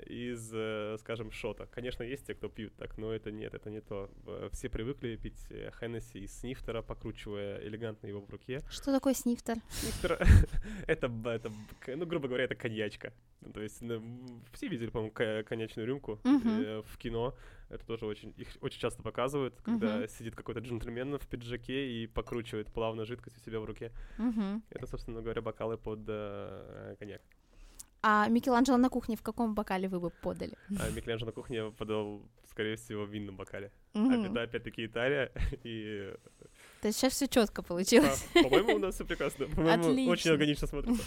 [0.06, 1.66] из, э, скажем, шота.
[1.66, 4.10] Конечно, есть те, кто пьют так, но это нет, это не то.
[4.24, 8.60] В- Все привыкли пить э, Hennessy из снифтера, покручивая элегантно его в руке.
[8.70, 9.56] Что такое снифтер?
[9.70, 10.18] Снифтер
[10.86, 11.52] это, это,
[11.88, 13.12] ну, грубо говоря, это коньячка.
[13.40, 14.02] Ну, То есть ну,
[14.52, 16.18] все видели, по-моему, ко- коньячную рюмку
[16.64, 17.34] э, в кино.
[17.70, 22.72] Это тоже очень, их очень часто показывают, когда сидит какой-то джентльмен в пиджаке и покручивает
[22.72, 23.90] плавно жидкость у себя в руке.
[24.70, 27.22] Это, собственно говоря, бокалы под э, коньяк.
[28.06, 30.52] А Микеланджело на кухне в каком бокале вы бы подали?
[30.78, 33.70] А Микеланджело на кухне подал, скорее всего, в винном бокале.
[33.94, 34.26] Мгм.
[34.26, 35.32] Это опять-таки Италия.
[35.64, 36.12] И,
[36.82, 38.26] То есть сейчас все четко получилось.
[38.34, 39.46] а, по-моему, у нас все прекрасно.
[39.46, 40.32] По-моему, очень Отлично.
[40.32, 41.02] органично смотрится.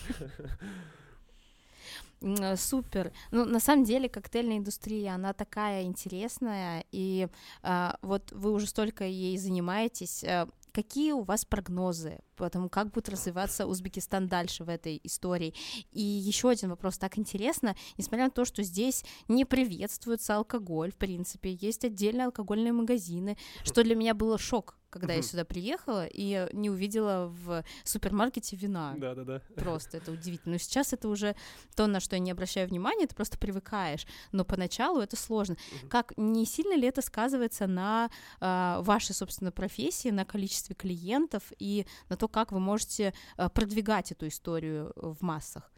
[2.22, 3.12] Э, Супер.
[3.30, 7.28] Ну, на самом деле, коктейльная индустрия, она такая интересная, и
[7.62, 10.24] а, вот вы уже столько ей занимаетесь.
[10.24, 15.54] а, Какие у вас прогнозы по тому, как будет развиваться Узбекистан дальше в этой истории?
[15.92, 20.98] И еще один вопрос, так интересно, несмотря на то, что здесь не приветствуется алкоголь, в
[20.98, 26.48] принципе, есть отдельные алкогольные магазины, что для меня было шок, когда я сюда приехала и
[26.54, 28.96] не увидела в супермаркете вина.
[28.98, 29.42] Да-да-да.
[29.56, 30.54] Просто это удивительно.
[30.54, 31.36] Но сейчас это уже
[31.76, 34.06] то, на что я не обращаю внимания, ты просто привыкаешь.
[34.32, 35.58] Но поначалу это сложно.
[35.90, 38.10] Как не сильно ли это сказывается на
[38.40, 44.12] а, вашей, собственно, профессии, на количестве клиентов и на то, как вы можете а, продвигать
[44.12, 45.72] эту историю в массах?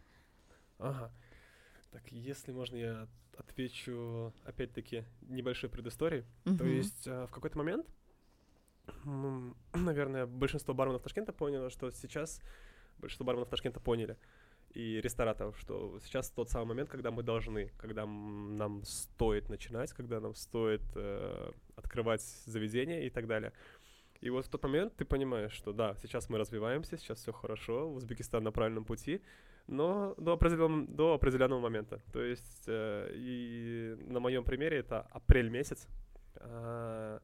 [0.78, 1.12] Ага.
[1.90, 6.24] Так, если можно, я отвечу, опять-таки, небольшой предысторией.
[6.44, 6.66] То Мгм.
[6.66, 7.86] есть а, в какой-то момент,
[9.74, 12.40] наверное, большинство барменов Ташкента поняло, что сейчас
[12.98, 14.16] большинство барменов Ташкента поняли,
[14.74, 20.20] и рестораторов, что сейчас тот самый момент, когда мы должны, когда нам стоит начинать, когда
[20.20, 23.52] нам стоит э, открывать заведение и так далее.
[24.20, 27.90] И вот в тот момент ты понимаешь, что да, сейчас мы развиваемся, сейчас все хорошо,
[27.90, 29.22] Узбекистан на правильном пути,
[29.66, 32.00] но до определенного, до определенного момента.
[32.12, 35.88] То есть э, и на моем примере это апрель месяц,
[36.36, 37.20] а,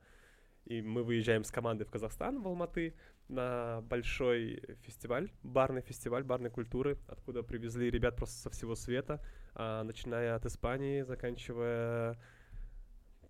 [0.65, 2.95] и мы выезжаем с командой в Казахстан, в Алматы,
[3.29, 9.21] на большой фестиваль, барный фестиваль барной культуры, откуда привезли ребят просто со всего света,
[9.55, 12.17] а, начиная от Испании, заканчивая...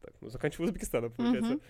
[0.03, 1.55] Так, ну, заканчивая Узбекистаном, получается.
[1.55, 1.63] Мгм.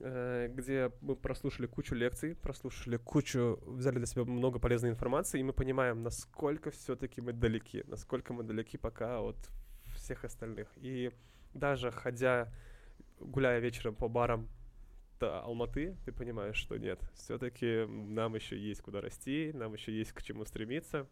[0.00, 5.42] Э, где мы прослушали кучу лекций, прослушали кучу, взяли для себя много полезной информации, и
[5.42, 9.36] мы понимаем, насколько все-таки мы далеки, насколько мы далеки пока от
[9.96, 10.68] всех остальных.
[10.76, 11.12] И
[11.54, 12.52] даже ходя,
[13.20, 14.48] гуляя вечером по барам
[15.18, 20.12] та- Алматы, ты понимаешь, что нет, все-таки нам еще есть куда расти, нам еще есть
[20.12, 21.06] к чему стремиться,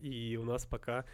[0.00, 1.04] и у нас пока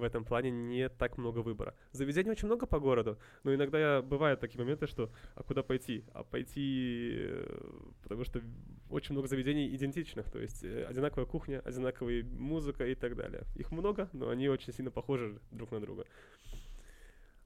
[0.00, 1.74] в этом плане не так много выбора.
[1.92, 6.04] Заведений очень много по городу, но иногда бывают такие моменты, что а куда пойти?
[6.12, 7.60] А пойти, э,
[8.02, 8.40] потому что
[8.88, 13.44] очень много заведений идентичных, то есть э, одинаковая кухня, одинаковая музыка и так далее.
[13.56, 16.04] Их много, но они очень сильно похожи друг на друга.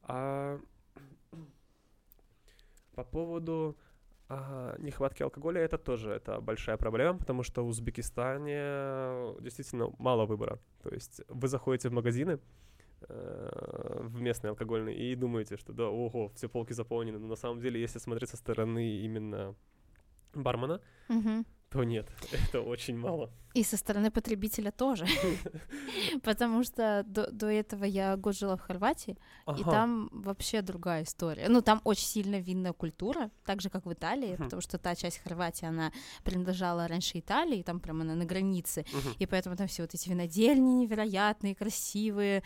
[0.03, 0.61] А
[2.95, 3.77] по поводу
[4.37, 10.59] а, нехватки алкоголя, это тоже это большая проблема, потому что в Узбекистане действительно мало выбора.
[10.82, 12.39] То есть вы заходите в магазины,
[13.09, 17.18] э, в местные алкогольные и думаете, что да, ого, все полки заполнены.
[17.18, 19.55] Но на самом деле, если смотреть со стороны именно
[20.35, 21.45] бармена, Мгм.
[21.70, 23.30] то нет, это очень мало.
[23.55, 25.07] И со стороны потребителя тоже.
[26.23, 29.13] Потому что до, до этого я год жила в Хорватии,
[29.47, 29.71] и Ага.
[29.71, 31.49] там вообще другая история.
[31.49, 35.19] Ну, там очень сильно винная культура, так же, как в Италии, потому что та часть
[35.19, 35.93] Хорватии, она
[36.25, 38.85] принадлежала раньше Италии, там прямо она на границе,
[39.21, 42.43] и поэтому там все вот эти винодельни невероятные, красивые,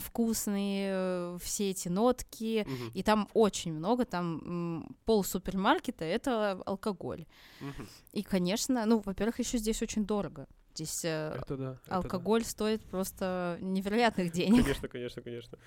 [0.00, 7.26] вкусные, э, все эти нотки, и там очень много, там пол супермаркета— это алкоголь.
[8.12, 10.47] И, конечно, ну, во-первых, еще здесь очень дорого.
[10.78, 11.72] Здесь э, Это да.
[11.72, 11.96] это да.
[11.96, 14.62] алкоголь стоит просто невероятных денег.
[14.62, 15.58] Конечно, конечно, конечно.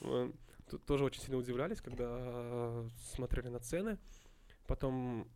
[0.00, 0.30] Э,
[0.68, 3.98] Тут тоже очень сильно удивлялись, когда смотрели на цены.
[4.66, 5.28] Потом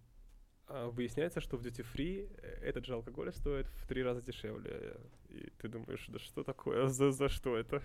[0.66, 2.28] а, выясняется, что в duty free
[2.62, 4.96] этот же алкоголь стоит в три раза дешевле.
[5.28, 7.80] И ты думаешь, да что такое, за, за что это?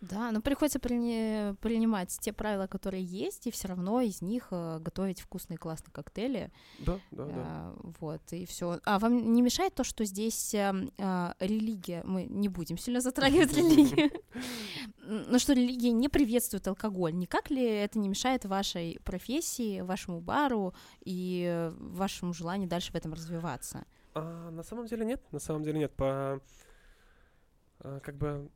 [0.00, 1.54] Да, но приходится при...
[1.56, 6.50] принимать те правила, которые есть, и все равно из них э, готовить вкусные классные коктейли.
[6.78, 7.32] Да, да, да.
[7.34, 8.80] А, вот, и все.
[8.84, 13.52] А вам не мешает то, что здесь а, а, религия, мы не будем сильно затрагивать
[13.56, 14.10] религию,
[14.98, 17.14] но что религия не приветствует алкоголь.
[17.14, 20.74] Никак ли это не мешает вашей профессии, вашему бару
[21.04, 23.84] и вашему желанию дальше в этом развиваться?
[24.14, 25.92] А, на самом деле нет, на самом деле нет.
[25.94, 26.40] По
[27.80, 28.48] а, как бы э,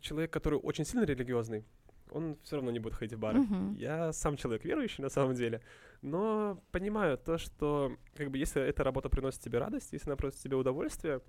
[0.00, 1.64] человек, который очень сильно религиозный,
[2.10, 3.40] он все равно не будет ходить в бары.
[3.40, 3.74] Мгм.
[3.74, 5.60] Я сам человек верующий на самом деле,
[6.02, 10.40] но понимаю то, что как бы если эта работа приносит тебе радость, если она приносит
[10.40, 11.20] тебе удовольствие,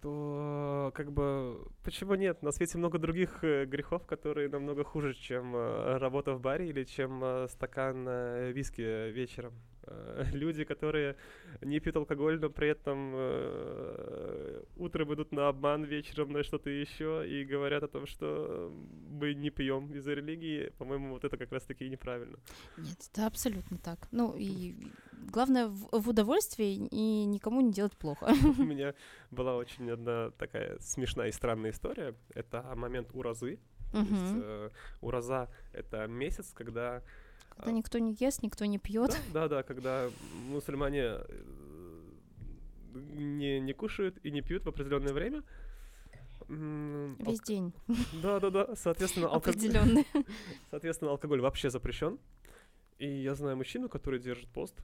[0.00, 2.42] то как бы почему нет?
[2.42, 6.84] На свете много других э, грехов, которые намного хуже, чем э, работа в баре или
[6.84, 9.54] чем э, стакан э, виски вечером.
[9.86, 11.16] Э, Люди, которые
[11.62, 17.24] не пьют алкоголь, но при этом э, утром идут на обман, вечером на что-то еще
[17.28, 18.72] и говорят о том, что
[19.10, 22.38] мы не пьем из-за религии, по-моему, вот это как раз-таки неправильно.
[22.78, 24.08] Нет, это абсолютно так.
[24.12, 24.74] Ну и
[25.32, 28.26] главное в, в удовольствии и никому не делать плохо.
[28.58, 28.94] У меня
[29.30, 32.14] была очень одна такая смешная и странная история.
[32.34, 33.58] Это момент уразы.
[33.92, 34.70] То есть э,
[35.00, 37.02] ураза— это месяц, когда...
[37.56, 39.10] Когда никто не ест, никто не пьет.
[39.32, 40.10] Да, да, да, когда
[40.48, 41.52] мусульмане э,
[42.94, 45.42] не, не кушают и не пьют в определенное время.
[46.48, 47.72] Весь алк- день
[48.22, 48.76] Да, да, да.
[48.76, 50.04] Соответственно, алкоголь,
[50.70, 52.18] соответственно, алкоголь вообще запрещен.
[52.98, 54.76] И я знаю мужчину, который держит пост,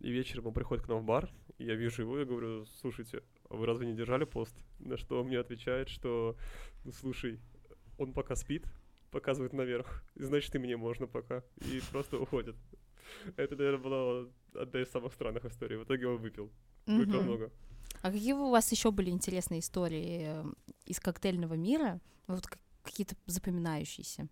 [0.00, 3.22] и вечером он приходит к нам в бар, и я вижу его и говорю, слушайте,
[3.48, 4.54] а вы разве не держали пост?
[4.78, 6.36] На что он мне отвечает, что,
[6.84, 7.40] ну слушай,
[7.98, 8.66] он пока спит,
[9.14, 12.56] показывает наверх, значит и мне можно пока, и просто уходит.
[13.36, 15.76] Это, наверное, была одна из самых странных историй.
[15.76, 16.50] В итоге он выпил.
[16.86, 17.50] Выпил много.
[18.02, 20.44] А какие у вас еще были интересные истории э,
[20.86, 22.00] из коктейльного мира?
[22.26, 22.46] Вот
[22.82, 24.28] какие-то запоминающиеся.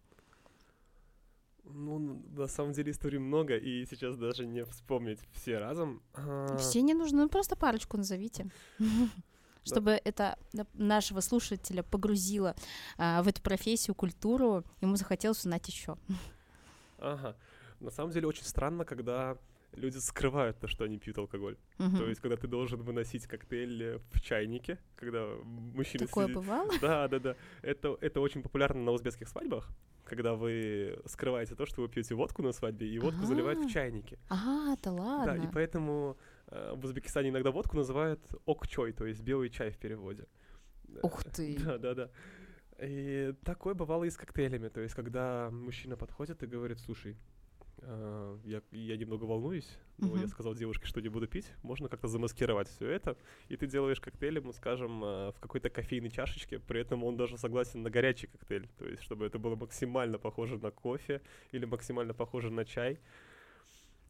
[1.64, 6.02] Ну, на самом деле историй много, и сейчас даже не вспомнить все разом.
[6.14, 8.50] А, Все не нужно, ну просто парочку назовите.
[9.64, 10.38] Чтобы это
[10.74, 12.54] нашего слушателя погрузило
[12.98, 15.96] а, в эту профессию, культуру, ему захотелось узнать еще.
[16.98, 17.36] Ага.
[17.80, 19.36] На самом деле очень странно, когда
[19.74, 21.56] люди скрывают то, что они пьют алкоголь.
[21.78, 26.36] То есть, когда ты должен выносить коктейль э, в чайнике, когда мужчина Такое сидит...
[26.36, 26.70] бывало?
[26.80, 27.36] Да, да, да.
[27.62, 29.68] Это, это очень популярно на узбекских свадьбах,
[30.04, 33.62] когда вы скрываете то, что вы пьете водку на свадьбе, и водку заливают А.
[33.62, 34.18] в чайнике.
[34.28, 35.50] А, да Да, и ладно.
[35.52, 36.16] поэтому
[36.74, 40.26] в Узбекистане иногда водку называют ок-чой, то есть белый чай в переводе.
[41.02, 41.56] Ух ты.
[41.64, 42.10] Да, да, да.
[42.78, 44.68] И такое бывало и с коктейлями.
[44.68, 47.16] То есть, когда мужчина подходит и говорит, слушай,
[47.82, 50.28] а, я, я немного волнуюсь, но я Мгм.
[50.28, 53.16] сказал девушке, что не буду пить, можно как-то замаскировать все это,
[53.48, 57.38] и ты делаешь коктейль ему, скажем, а, в какой-то кофейной чашечке, при этом он даже
[57.38, 62.14] согласен на горячий коктейль, то есть, чтобы это было максимально похоже на кофе или максимально
[62.14, 63.00] похоже на чай.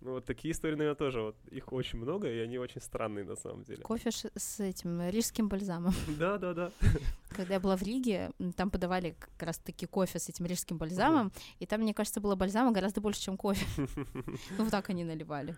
[0.04, 3.36] Ну, вот такие истории, наверное, тоже, вот их очень много, и они очень странные на
[3.36, 3.82] самом деле.
[3.82, 5.94] Кофе с этим рижским бальзамом.
[6.18, 6.70] Да, да, да.
[7.30, 11.66] Когда я была в Риге, там подавали как раз-таки кофе с этим рижским бальзамом, и
[11.66, 13.64] там, мне кажется, было бальзама гораздо больше, чем кофе.
[14.58, 15.54] Ну, вот так они наливали.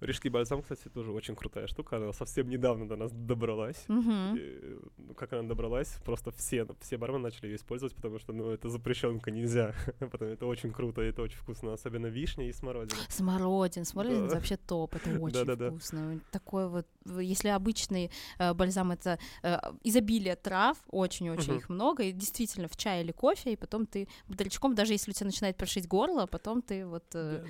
[0.00, 1.96] Рижский бальзам, кстати, тоже очень крутая штука.
[1.96, 3.84] Она совсем недавно до нас добралась.
[3.88, 8.68] Ну, как она добралась, просто все, все бармены начали ее использовать, потому что, ну, это
[8.68, 9.74] запрещенка, нельзя.
[9.98, 13.00] Потому это очень круто, это очень вкусно, особенно вишня и смородина.
[13.08, 14.34] Смородин, смородин Да.
[14.34, 16.20] вообще топ, это очень вкусно.
[16.30, 16.86] Такой вот,
[17.20, 23.02] если обычный э, бальзам это э, изобилие трав, очень-очень их много, и действительно в чай
[23.02, 26.86] или кофе, и потом ты бодрячком, даже если у тебя начинает прошить горло, потом ты
[26.86, 27.44] вот э,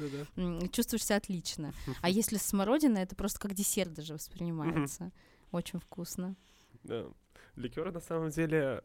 [0.73, 1.73] чувствуешь себя отлично.
[2.03, 5.11] А если смородина, это просто как десерт даже воспринимается.
[5.53, 6.37] Очень вкусно.
[6.85, 7.05] Да.
[7.57, 8.83] Ликеры, на самом деле,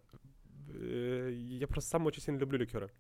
[0.74, 2.92] я просто сам очень сильно люблю ликеры.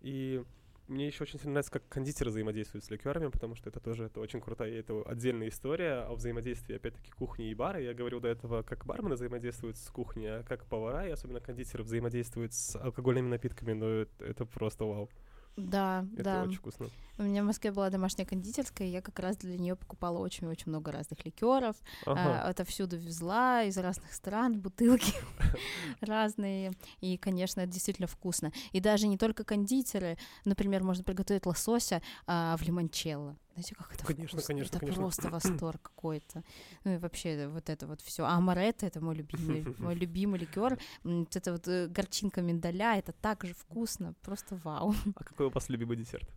[0.00, 0.44] И
[0.88, 4.20] мне еще очень сильно нравится, как кондитеры взаимодействуют с ликерами, потому что это тоже это
[4.20, 7.80] очень крутая, это отдельная история о взаимодействии, опять-таки, кухни и бара.
[7.80, 11.84] Я говорил до этого, как бармены взаимодействуют с кухней, а как повара, и особенно кондитеры
[11.84, 15.10] взаимодействуют с алкогольными напитками, но это, это просто вау.
[15.58, 16.42] Да, Это да.
[16.44, 16.88] очень вкусно.
[17.18, 20.68] У меня в Москве была домашняя кондитерская, и я как раз для нее покупала очень-очень
[20.68, 21.74] много разных ликеров.
[22.06, 22.42] Ага.
[22.44, 25.12] А, отовсюду везла из разных стран бутылки
[26.00, 26.72] разные.
[27.00, 28.52] И, конечно, это действительно вкусно.
[28.70, 30.16] И даже не только кондитеры.
[30.44, 33.36] Например, можно приготовить лосося а, в лимончелло.
[33.58, 34.46] Знаете, как это Конечно, вкусно?
[34.46, 35.02] конечно, Это конечно.
[35.02, 36.44] просто восторг какой-то.
[36.84, 38.22] Ну и вообще вот это вот все.
[38.24, 40.78] А амаретто— это мой любимый, мой любимый ликер.
[41.02, 44.14] Вот это вот э, горчинка миндаля, это так же вкусно.
[44.22, 44.94] Просто вау.
[45.16, 46.28] А какой у вас любимый десерт?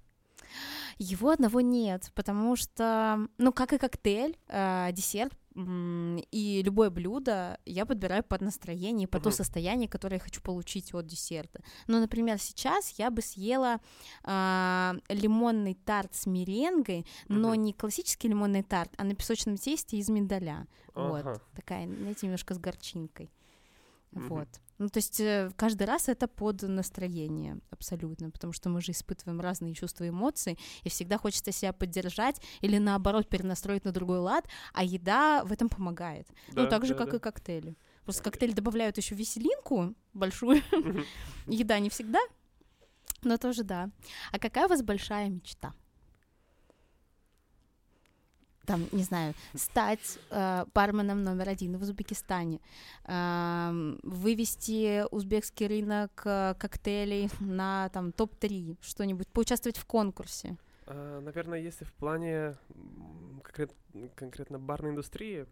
[0.98, 7.86] Его одного нет, потому что, ну, как и коктейль, э, десерт и любое блюдо я
[7.86, 9.26] подбираю под настроение, под uh-huh.
[9.26, 11.62] то состояние, которое я хочу получить от десерта.
[11.88, 13.82] Ну, например, сейчас я бы съела
[14.24, 17.06] э, лимонный тарт с меренгой, uh-huh.
[17.28, 20.68] но не классический лимонный тарт, а на песочном тесте из миндаля.
[20.94, 21.24] Uh-huh.
[21.24, 23.30] Вот такая, знаете, немножко с горчинкой.
[24.14, 24.28] Uh-huh.
[24.28, 24.48] Вот.
[24.78, 29.40] Ну, то есть э, каждый раз это под настроение абсолютно, потому что мы же испытываем
[29.40, 34.48] разные чувства и эмоции, и всегда хочется себя поддержать или наоборот перенастроить на другой лад,
[34.74, 36.28] а еда в этом помогает.
[36.52, 37.18] Да, ну, так же, да, как да.
[37.18, 37.78] и коктейли.
[38.04, 40.64] Просто коктейли добавляют еще веселинку большую,
[41.46, 42.20] еда не всегда,
[43.22, 43.92] но тоже да.
[44.32, 45.76] А какая у вас большая мечта?
[48.72, 52.60] Там, не знаю, стать э, барменом номер один в Узбекистане,
[53.06, 60.56] э, вывести узбекский рынок э, коктейлей на там топ-3, что-нибудь, поучаствовать в конкурсе?
[60.88, 62.56] А, наверное, если в плане
[63.44, 63.74] конкрет,
[64.16, 65.46] конкретно барной индустрии,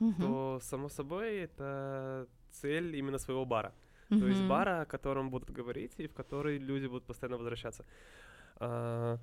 [0.00, 0.22] угу.
[0.22, 3.72] то, само собой, это цель именно своего бара.
[4.10, 4.20] Угу.
[4.20, 7.86] То есть бара, о котором будут говорить и в который люди будут постоянно возвращаться.
[8.56, 9.18] А,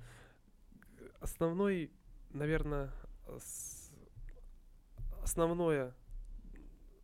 [1.20, 1.90] основной,
[2.32, 2.90] наверное,
[5.22, 5.94] основное...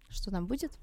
[0.08, 0.78] Что там будет?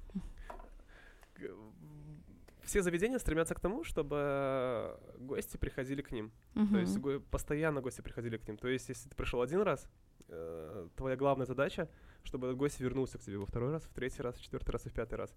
[2.62, 6.32] Все заведения стремятся к тому, чтобы гости приходили к ним.
[6.54, 6.70] Uh-huh.
[6.70, 8.56] То есть го- постоянно гости приходили к ним.
[8.56, 9.86] То есть, если ты пришел один раз,
[10.28, 11.88] э, твоя главная задача,
[12.22, 14.86] чтобы этот гость вернулся к тебе во второй раз, в третий раз, в четвертый раз
[14.86, 15.34] и в пятый раз.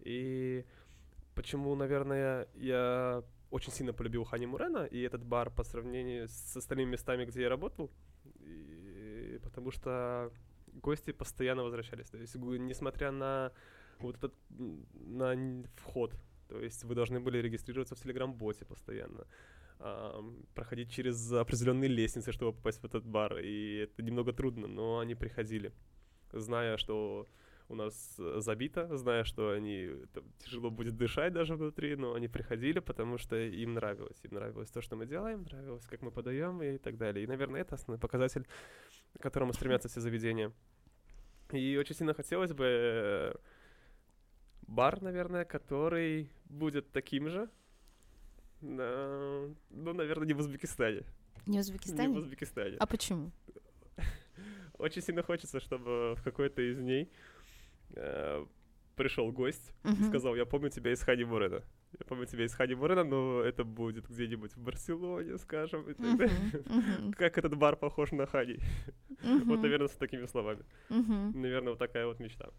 [0.00, 0.64] И
[1.34, 6.92] почему, наверное, я очень сильно полюбил Хани Мурена и этот бар по сравнению с остальными
[6.92, 7.90] местами, где я работал,
[9.52, 10.32] потому что
[10.82, 12.08] гости постоянно возвращались.
[12.10, 13.52] То есть, несмотря на
[13.98, 16.14] вот этот на вход,
[16.48, 19.26] то есть вы должны были регистрироваться в Телеграм-боте постоянно,
[20.54, 25.14] проходить через определенные лестницы, чтобы попасть в этот бар, и это немного трудно, но они
[25.14, 25.72] приходили,
[26.32, 27.28] зная, что
[27.72, 32.28] у нас э, забито, зная, что они там, тяжело будет дышать даже внутри, но они
[32.28, 34.20] приходили, потому что им нравилось.
[34.24, 37.24] Им нравилось то, что мы делаем, нравилось, как мы подаем и так далее.
[37.24, 38.46] И, наверное, это основной показатель,
[39.18, 40.52] к которому стремятся все заведения.
[41.50, 43.34] И очень сильно хотелось бы э,
[44.66, 47.48] бар, наверное, который будет таким же,
[48.60, 51.04] но, ну, наверное, не в Узбекистане.
[51.46, 52.08] Не в Узбекистане?
[52.08, 52.76] Не в Узбекистане.
[52.78, 53.32] А почему?
[54.78, 57.31] Очень сильно хочется, чтобы в какой-то из дней э,
[58.96, 60.00] пришел гость uh-huh.
[60.00, 61.62] и сказал, я помню тебя из Хани Мурена.
[61.98, 65.86] Я помню тебя из Хани Мурена, но это будет где-нибудь в Барселоне, скажем.
[65.86, 66.30] Uh-huh.
[66.52, 67.12] Uh-huh.
[67.14, 68.58] как этот бар похож на Хани.
[69.08, 69.44] Uh-huh.
[69.44, 70.64] вот, наверное, с такими словами.
[70.90, 71.36] Uh-huh.
[71.36, 72.50] Наверное, вот такая вот мечта.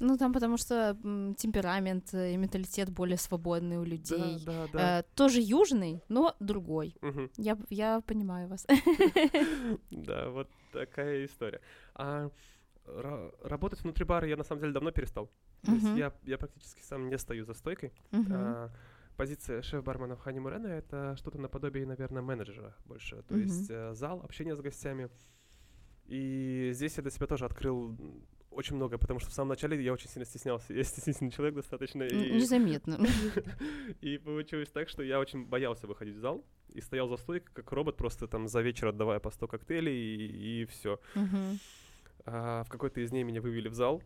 [0.00, 0.96] Ну, там потому что
[1.36, 4.38] темперамент и менталитет более свободный у людей.
[4.46, 5.00] Да, да, да.
[5.00, 6.96] Э, тоже южный, но другой.
[7.02, 7.28] Угу.
[7.36, 8.66] Я, я понимаю вас.
[9.90, 11.60] Да, вот такая история.
[11.94, 12.30] А
[13.42, 15.30] работать внутри бара я на самом деле давно перестал.
[15.64, 17.92] То есть я, я практически сам не стою за стойкой.
[18.12, 18.70] А,
[19.16, 23.22] позиция шеф-бармена в Хани Мурена— это что-то наподобие, наверное, менеджера больше.
[23.28, 25.10] То есть э, зал, общение с гостями.
[26.06, 27.96] И здесь я для себя тоже открыл
[28.50, 30.72] очень много, потому что в самом начале я очень сильно стеснялся.
[30.72, 32.02] Я стеснительный человек достаточно.
[32.02, 32.32] И...
[32.32, 32.98] Незаметно.
[34.00, 37.72] И получилось так, что я очень боялся выходить в зал и стоял за стойкой, как
[37.72, 41.00] робот, просто там за вечер отдавая по 100 коктейлей, и, и все.
[42.26, 44.02] А в какой-то из дней меня вывели в зал,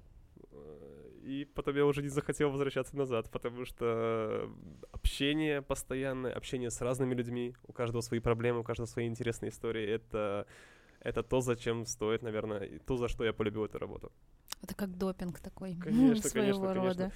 [0.51, 4.51] э, и потом я уже не захотел возвращаться назад, потому что
[4.93, 9.87] общение постоянное, общение с разными людьми, у каждого свои проблемы, у каждого свои интересные истории,
[9.87, 10.47] это,
[11.01, 14.13] это то, зачем стоит, наверное, то, за что я полюбил эту работу.
[14.63, 15.75] Это как допинг такой.
[15.81, 16.95] Конечно, своего конечно, рода.
[16.95, 17.13] конечно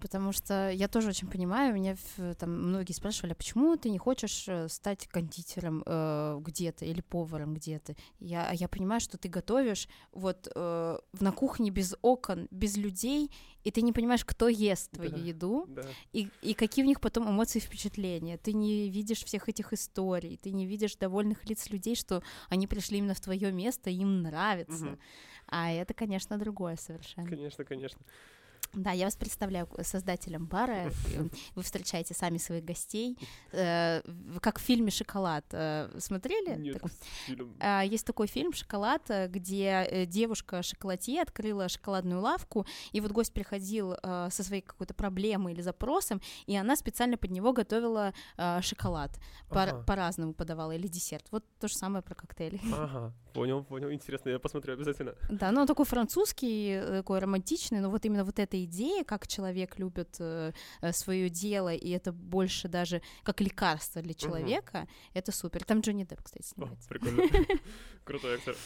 [0.00, 1.96] потому что я тоже очень понимаю, меня
[2.38, 7.54] там многие спрашивали, а почему ты не хочешь э, стать кондитером э, где-то или поваром
[7.54, 7.94] где-то?
[8.20, 13.30] Я, а я понимаю, что ты готовишь вот э, на кухне без окон, без людей,
[13.62, 15.82] и ты не понимаешь, кто ест твою да, еду, да.
[16.12, 18.36] И, и какие в них потом эмоции и впечатления.
[18.36, 22.98] Ты не видишь всех этих историй, ты не видишь довольных лиц людей, что они пришли
[22.98, 24.86] именно в твое место, им нравится.
[24.86, 24.98] Угу.
[25.48, 27.28] А это, конечно, другое совершенно.
[27.28, 28.00] Конечно, конечно.
[28.74, 30.90] Да, я вас представляю создателем бара.
[31.54, 33.18] Вы встречаете сами своих гостей,
[33.52, 34.02] э,
[34.40, 35.44] как в фильме «Шоколад».
[35.52, 36.56] Э, смотрели?
[36.56, 36.82] Нет,
[37.26, 37.56] фильм.
[37.60, 43.32] А, есть такой фильм «Шоколад», где э, девушка шоколадье открыла шоколадную лавку, и вот гость
[43.32, 48.12] приходил со своей какой-то проблемой или запросом, и она специально под него готовила
[48.60, 49.18] шоколад.
[49.50, 49.78] Ага.
[49.78, 51.26] По- по-разному подавала, или десерт.
[51.30, 52.60] Вот то же самое про коктейли.
[52.72, 53.90] Ага, понял, понял.
[53.90, 55.14] Интересно, я посмотрю обязательно.
[55.28, 59.26] Да, ну он такой французский, э, такой романтичный, но вот именно вот эта идея, как
[59.26, 60.52] человек любит э,
[60.92, 64.88] свое дело, и это больше даже как лекарство для человека, угу.
[65.14, 65.64] это супер.
[65.64, 66.86] Там Джонни Депп, кстати, снимается.
[66.86, 67.22] О, прикольно.
[68.04, 68.56] Крутой актер.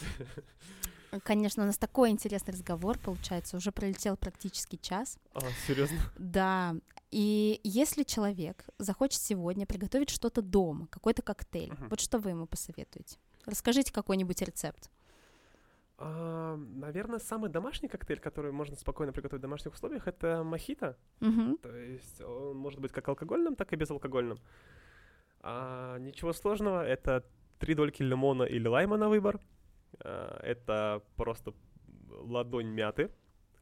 [1.23, 3.57] Конечно, у нас такой интересный разговор получается.
[3.57, 5.17] Уже пролетел практически час.
[5.33, 5.97] А, серьезно?
[6.17, 6.75] Да.
[7.09, 11.89] И если человек захочет сегодня приготовить что-то дома, какой-то коктейль, uh-huh.
[11.89, 13.17] вот что вы ему посоветуете?
[13.49, 14.89] Расскажите какой-нибудь рецепт.
[15.97, 20.97] А, наверное, самый домашний коктейль, который можно спокойно приготовить в домашних условиях, это мохито.
[21.19, 21.57] Uh-huh.
[21.61, 24.39] То есть он может быть как алкогольным, так и безалкогольным.
[25.41, 27.25] А, ничего сложного, это
[27.57, 29.39] три дольки лимона или лайма на выбор.
[29.99, 31.53] А, это просто
[32.09, 33.11] ладонь мяты,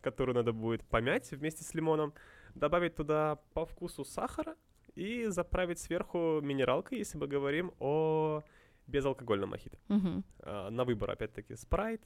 [0.01, 2.13] которую надо будет помять вместе с лимоном,
[2.53, 4.55] добавить туда по вкусу сахара
[4.95, 8.43] и заправить сверху минералкой, если мы говорим о
[8.87, 9.77] безалкогольном мохито.
[9.89, 10.69] Uh-huh.
[10.69, 12.01] На выбор, опять-таки, спрайт,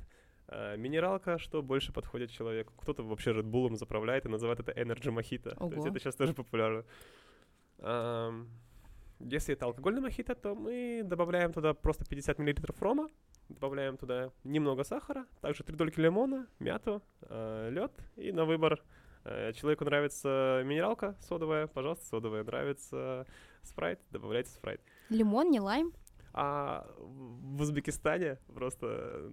[0.48, 2.74] а, минералка, что больше подходит человеку.
[2.78, 5.56] Кто-то вообще Bull заправляет и называет это Energy Mojito.
[5.56, 6.84] То есть это сейчас тоже популярно.
[9.30, 13.10] Если это алкогольный мохито, то мы добавляем туда просто 50 мл рома,
[13.50, 18.82] добавляем туда немного сахара, также три дольки лимона, мяту, э, лед и на выбор.
[19.24, 22.44] Э, человеку нравится минералка содовая, пожалуйста, содовая.
[22.44, 23.28] Нравится
[23.62, 24.82] спрайт, добавляйте спрайт.
[25.10, 25.94] Лимон, не лайм?
[26.34, 29.32] А в Узбекистане просто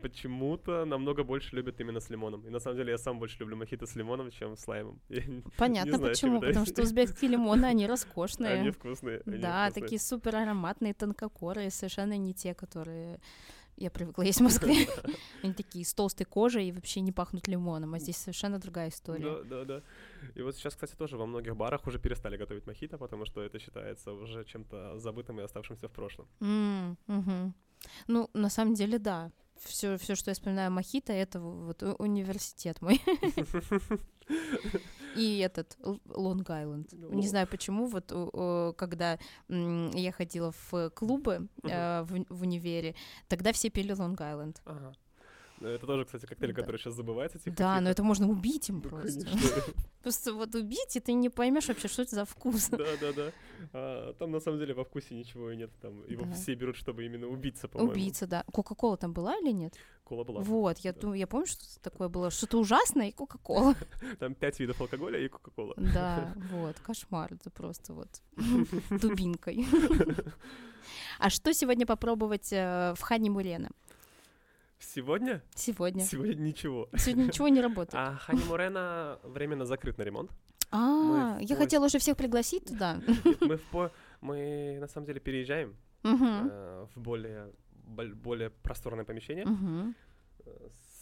[0.00, 2.46] почему-то намного больше любят именно с лимоном.
[2.46, 5.00] И на самом деле я сам больше люблю мохито с лимоном, чем с лаймом.
[5.58, 8.54] Понятно знаю, почему, потому что узбекские лимоны, они роскошные.
[8.54, 9.22] Они вкусные.
[9.26, 13.20] да, такие супер ароматные, тонкокорые, совершенно не те, которые
[13.76, 14.86] я привыкла есть в Москве.
[15.42, 19.42] Они такие с толстой кожей и вообще не пахнут лимоном, а здесь совершенно другая история.
[19.42, 19.82] Да, да, да.
[20.34, 23.58] И вот сейчас, кстати, тоже во многих барах уже перестали готовить мохито, потому что это
[23.58, 26.28] считается уже чем-то забытым и оставшимся в прошлом.
[28.06, 29.30] Ну, на самом деле, да.
[29.62, 33.00] Все, все, что я вспоминаю мохито, это вот университет мой.
[35.16, 36.88] И этот Лонг-Айленд.
[37.14, 38.12] Не знаю почему, вот
[38.76, 42.94] когда я ходила в клубы э, в универе,
[43.28, 44.56] тогда все пели Лонг-Айленд.
[45.68, 46.60] Это тоже, кстати, коктейль, да.
[46.60, 47.38] который сейчас забывается.
[47.38, 47.84] Тихо, да, тихо.
[47.84, 49.26] но это можно убить им ну, просто.
[50.02, 52.68] Просто вот убить, и ты не поймешь вообще, что это за вкус.
[52.68, 53.32] Да, да, да.
[53.72, 55.70] А, там на самом деле во вкусе ничего и нет.
[55.80, 56.32] Там его да.
[56.32, 57.92] все берут, чтобы именно убиться, по-моему.
[57.92, 58.44] Убийца, да.
[58.52, 59.74] Кока-кола там была или нет?
[60.04, 60.42] Кола была.
[60.42, 61.14] Вот, я, да.
[61.14, 62.30] я помню, что такое было.
[62.30, 63.74] Что-то ужасное и Кока-кола.
[64.18, 65.74] Там пять видов алкоголя и Кока-кола.
[65.76, 67.32] Да, вот, кошмар.
[67.32, 68.08] Это просто вот
[68.90, 69.66] дубинкой.
[71.18, 73.70] А что сегодня попробовать э, в Хане Мурена?
[74.78, 75.42] Сегодня?
[75.54, 76.04] Сегодня.
[76.04, 76.88] Сегодня ничего.
[76.96, 77.94] Сегодня ничего не работает.
[77.94, 80.30] А Хани Мурена временно закрыт на ремонт.
[80.70, 83.00] А, я хотела уже всех пригласить туда.
[83.40, 87.52] Мы, в мы на самом деле переезжаем э, в более,
[87.86, 89.46] более просторное помещение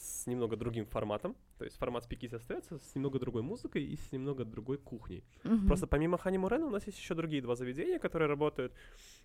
[0.02, 1.36] с немного другим форматом.
[1.58, 5.24] То есть формат спикизи остается с немного другой музыкой и с немного другой кухней.
[5.66, 8.72] Просто помимо Хани Мурена у нас есть еще другие два заведения, которые работают.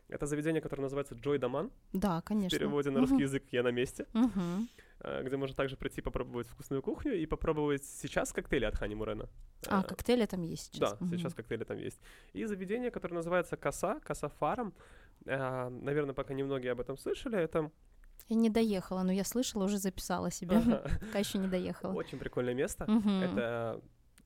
[0.08, 1.72] Это заведение, которое называется Джой Даман.
[1.94, 2.56] Да, конечно.
[2.56, 4.06] В переводе на русский язык «Я на месте».
[4.14, 5.24] Угу.
[5.24, 9.30] Где можно также прийти попробовать вкусную кухню и попробовать сейчас коктейли от Хани Мурена.
[9.68, 10.98] А, коктейли там есть сейчас?
[10.98, 11.16] Да, угу.
[11.18, 12.00] сейчас коктейли там есть.
[12.34, 14.74] И заведение, которое называется Коса, Коса Фарм.
[15.26, 17.38] А, наверное, пока немногие об этом слышали.
[17.38, 17.72] Это
[18.28, 20.62] я не доехала, но я слышала, уже записала себя.
[21.00, 21.94] Пока еще не доехала.
[21.94, 22.86] Очень прикольное место.
[22.86, 23.82] Это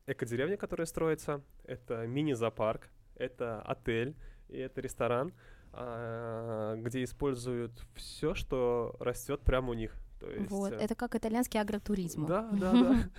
[0.08, 1.42] эко-деревня, которая строится.
[1.64, 2.90] Это мини-зоопарк.
[3.16, 4.16] Это отель.
[4.50, 5.34] И это ресторан.
[5.74, 9.96] А, где используют все, что растет прямо у них.
[10.22, 12.26] То есть, вот, э, это как итальянский агротуризм.
[12.28, 13.10] Да, да, да.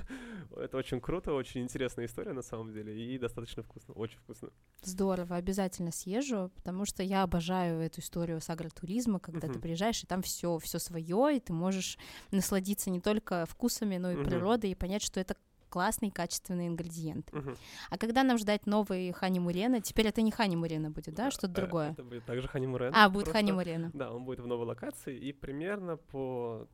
[0.57, 4.50] Это очень круто, очень интересная история на самом деле, и достаточно вкусно, очень вкусно.
[4.82, 10.07] Здорово, обязательно съезжу, потому что я обожаю эту историю с агротуризма, когда ты приезжаешь, и
[10.07, 11.98] там все, все свое, и ты можешь
[12.30, 15.36] насладиться не только вкусами, но и природой, и понять, что это
[15.72, 17.32] классный, качественный ингредиент.
[17.32, 17.57] Угу.
[17.88, 19.80] А когда нам ждать новый Хани Мурена?
[19.80, 21.30] Теперь это не Хани Мурена будет, да?
[21.30, 21.92] Что-то э, другое?
[21.92, 22.92] Это будет также Хани Мурена.
[22.94, 23.90] А, будет Хани Мурена.
[23.94, 26.68] Да, он будет в новой локации, и примерно по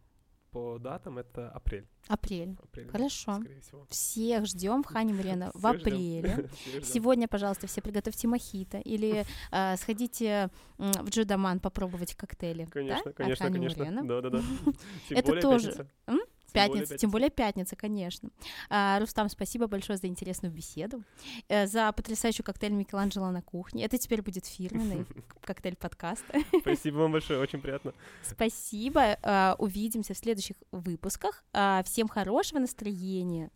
[0.50, 1.86] по датам это апрель.
[2.08, 2.56] Апрель.
[2.62, 3.40] апрель Хорошо.
[3.88, 6.48] Всех ждем в Хане Мурена в апреле.
[6.82, 12.66] Сегодня, пожалуйста, все приготовьте мохито или э, сходите в Джудаман попробовать коктейли.
[12.66, 13.12] Конечно, да?
[13.12, 14.04] конечно, конечно.
[14.04, 14.42] Да, да, да.
[15.10, 15.86] Это тоже.
[16.52, 18.30] Пятница, тем более пятница, конечно.
[18.70, 21.02] А, Рустам, спасибо большое за интересную беседу,
[21.48, 23.84] э, за потрясающий коктейль Микеланджело на кухне.
[23.84, 25.06] Это теперь будет фирменный
[25.42, 26.40] коктейль подкаста.
[26.60, 27.92] Спасибо вам большое, очень приятно.
[28.22, 29.18] Спасибо.
[29.22, 31.44] А, увидимся в следующих выпусках.
[31.52, 33.50] А, всем хорошего настроения.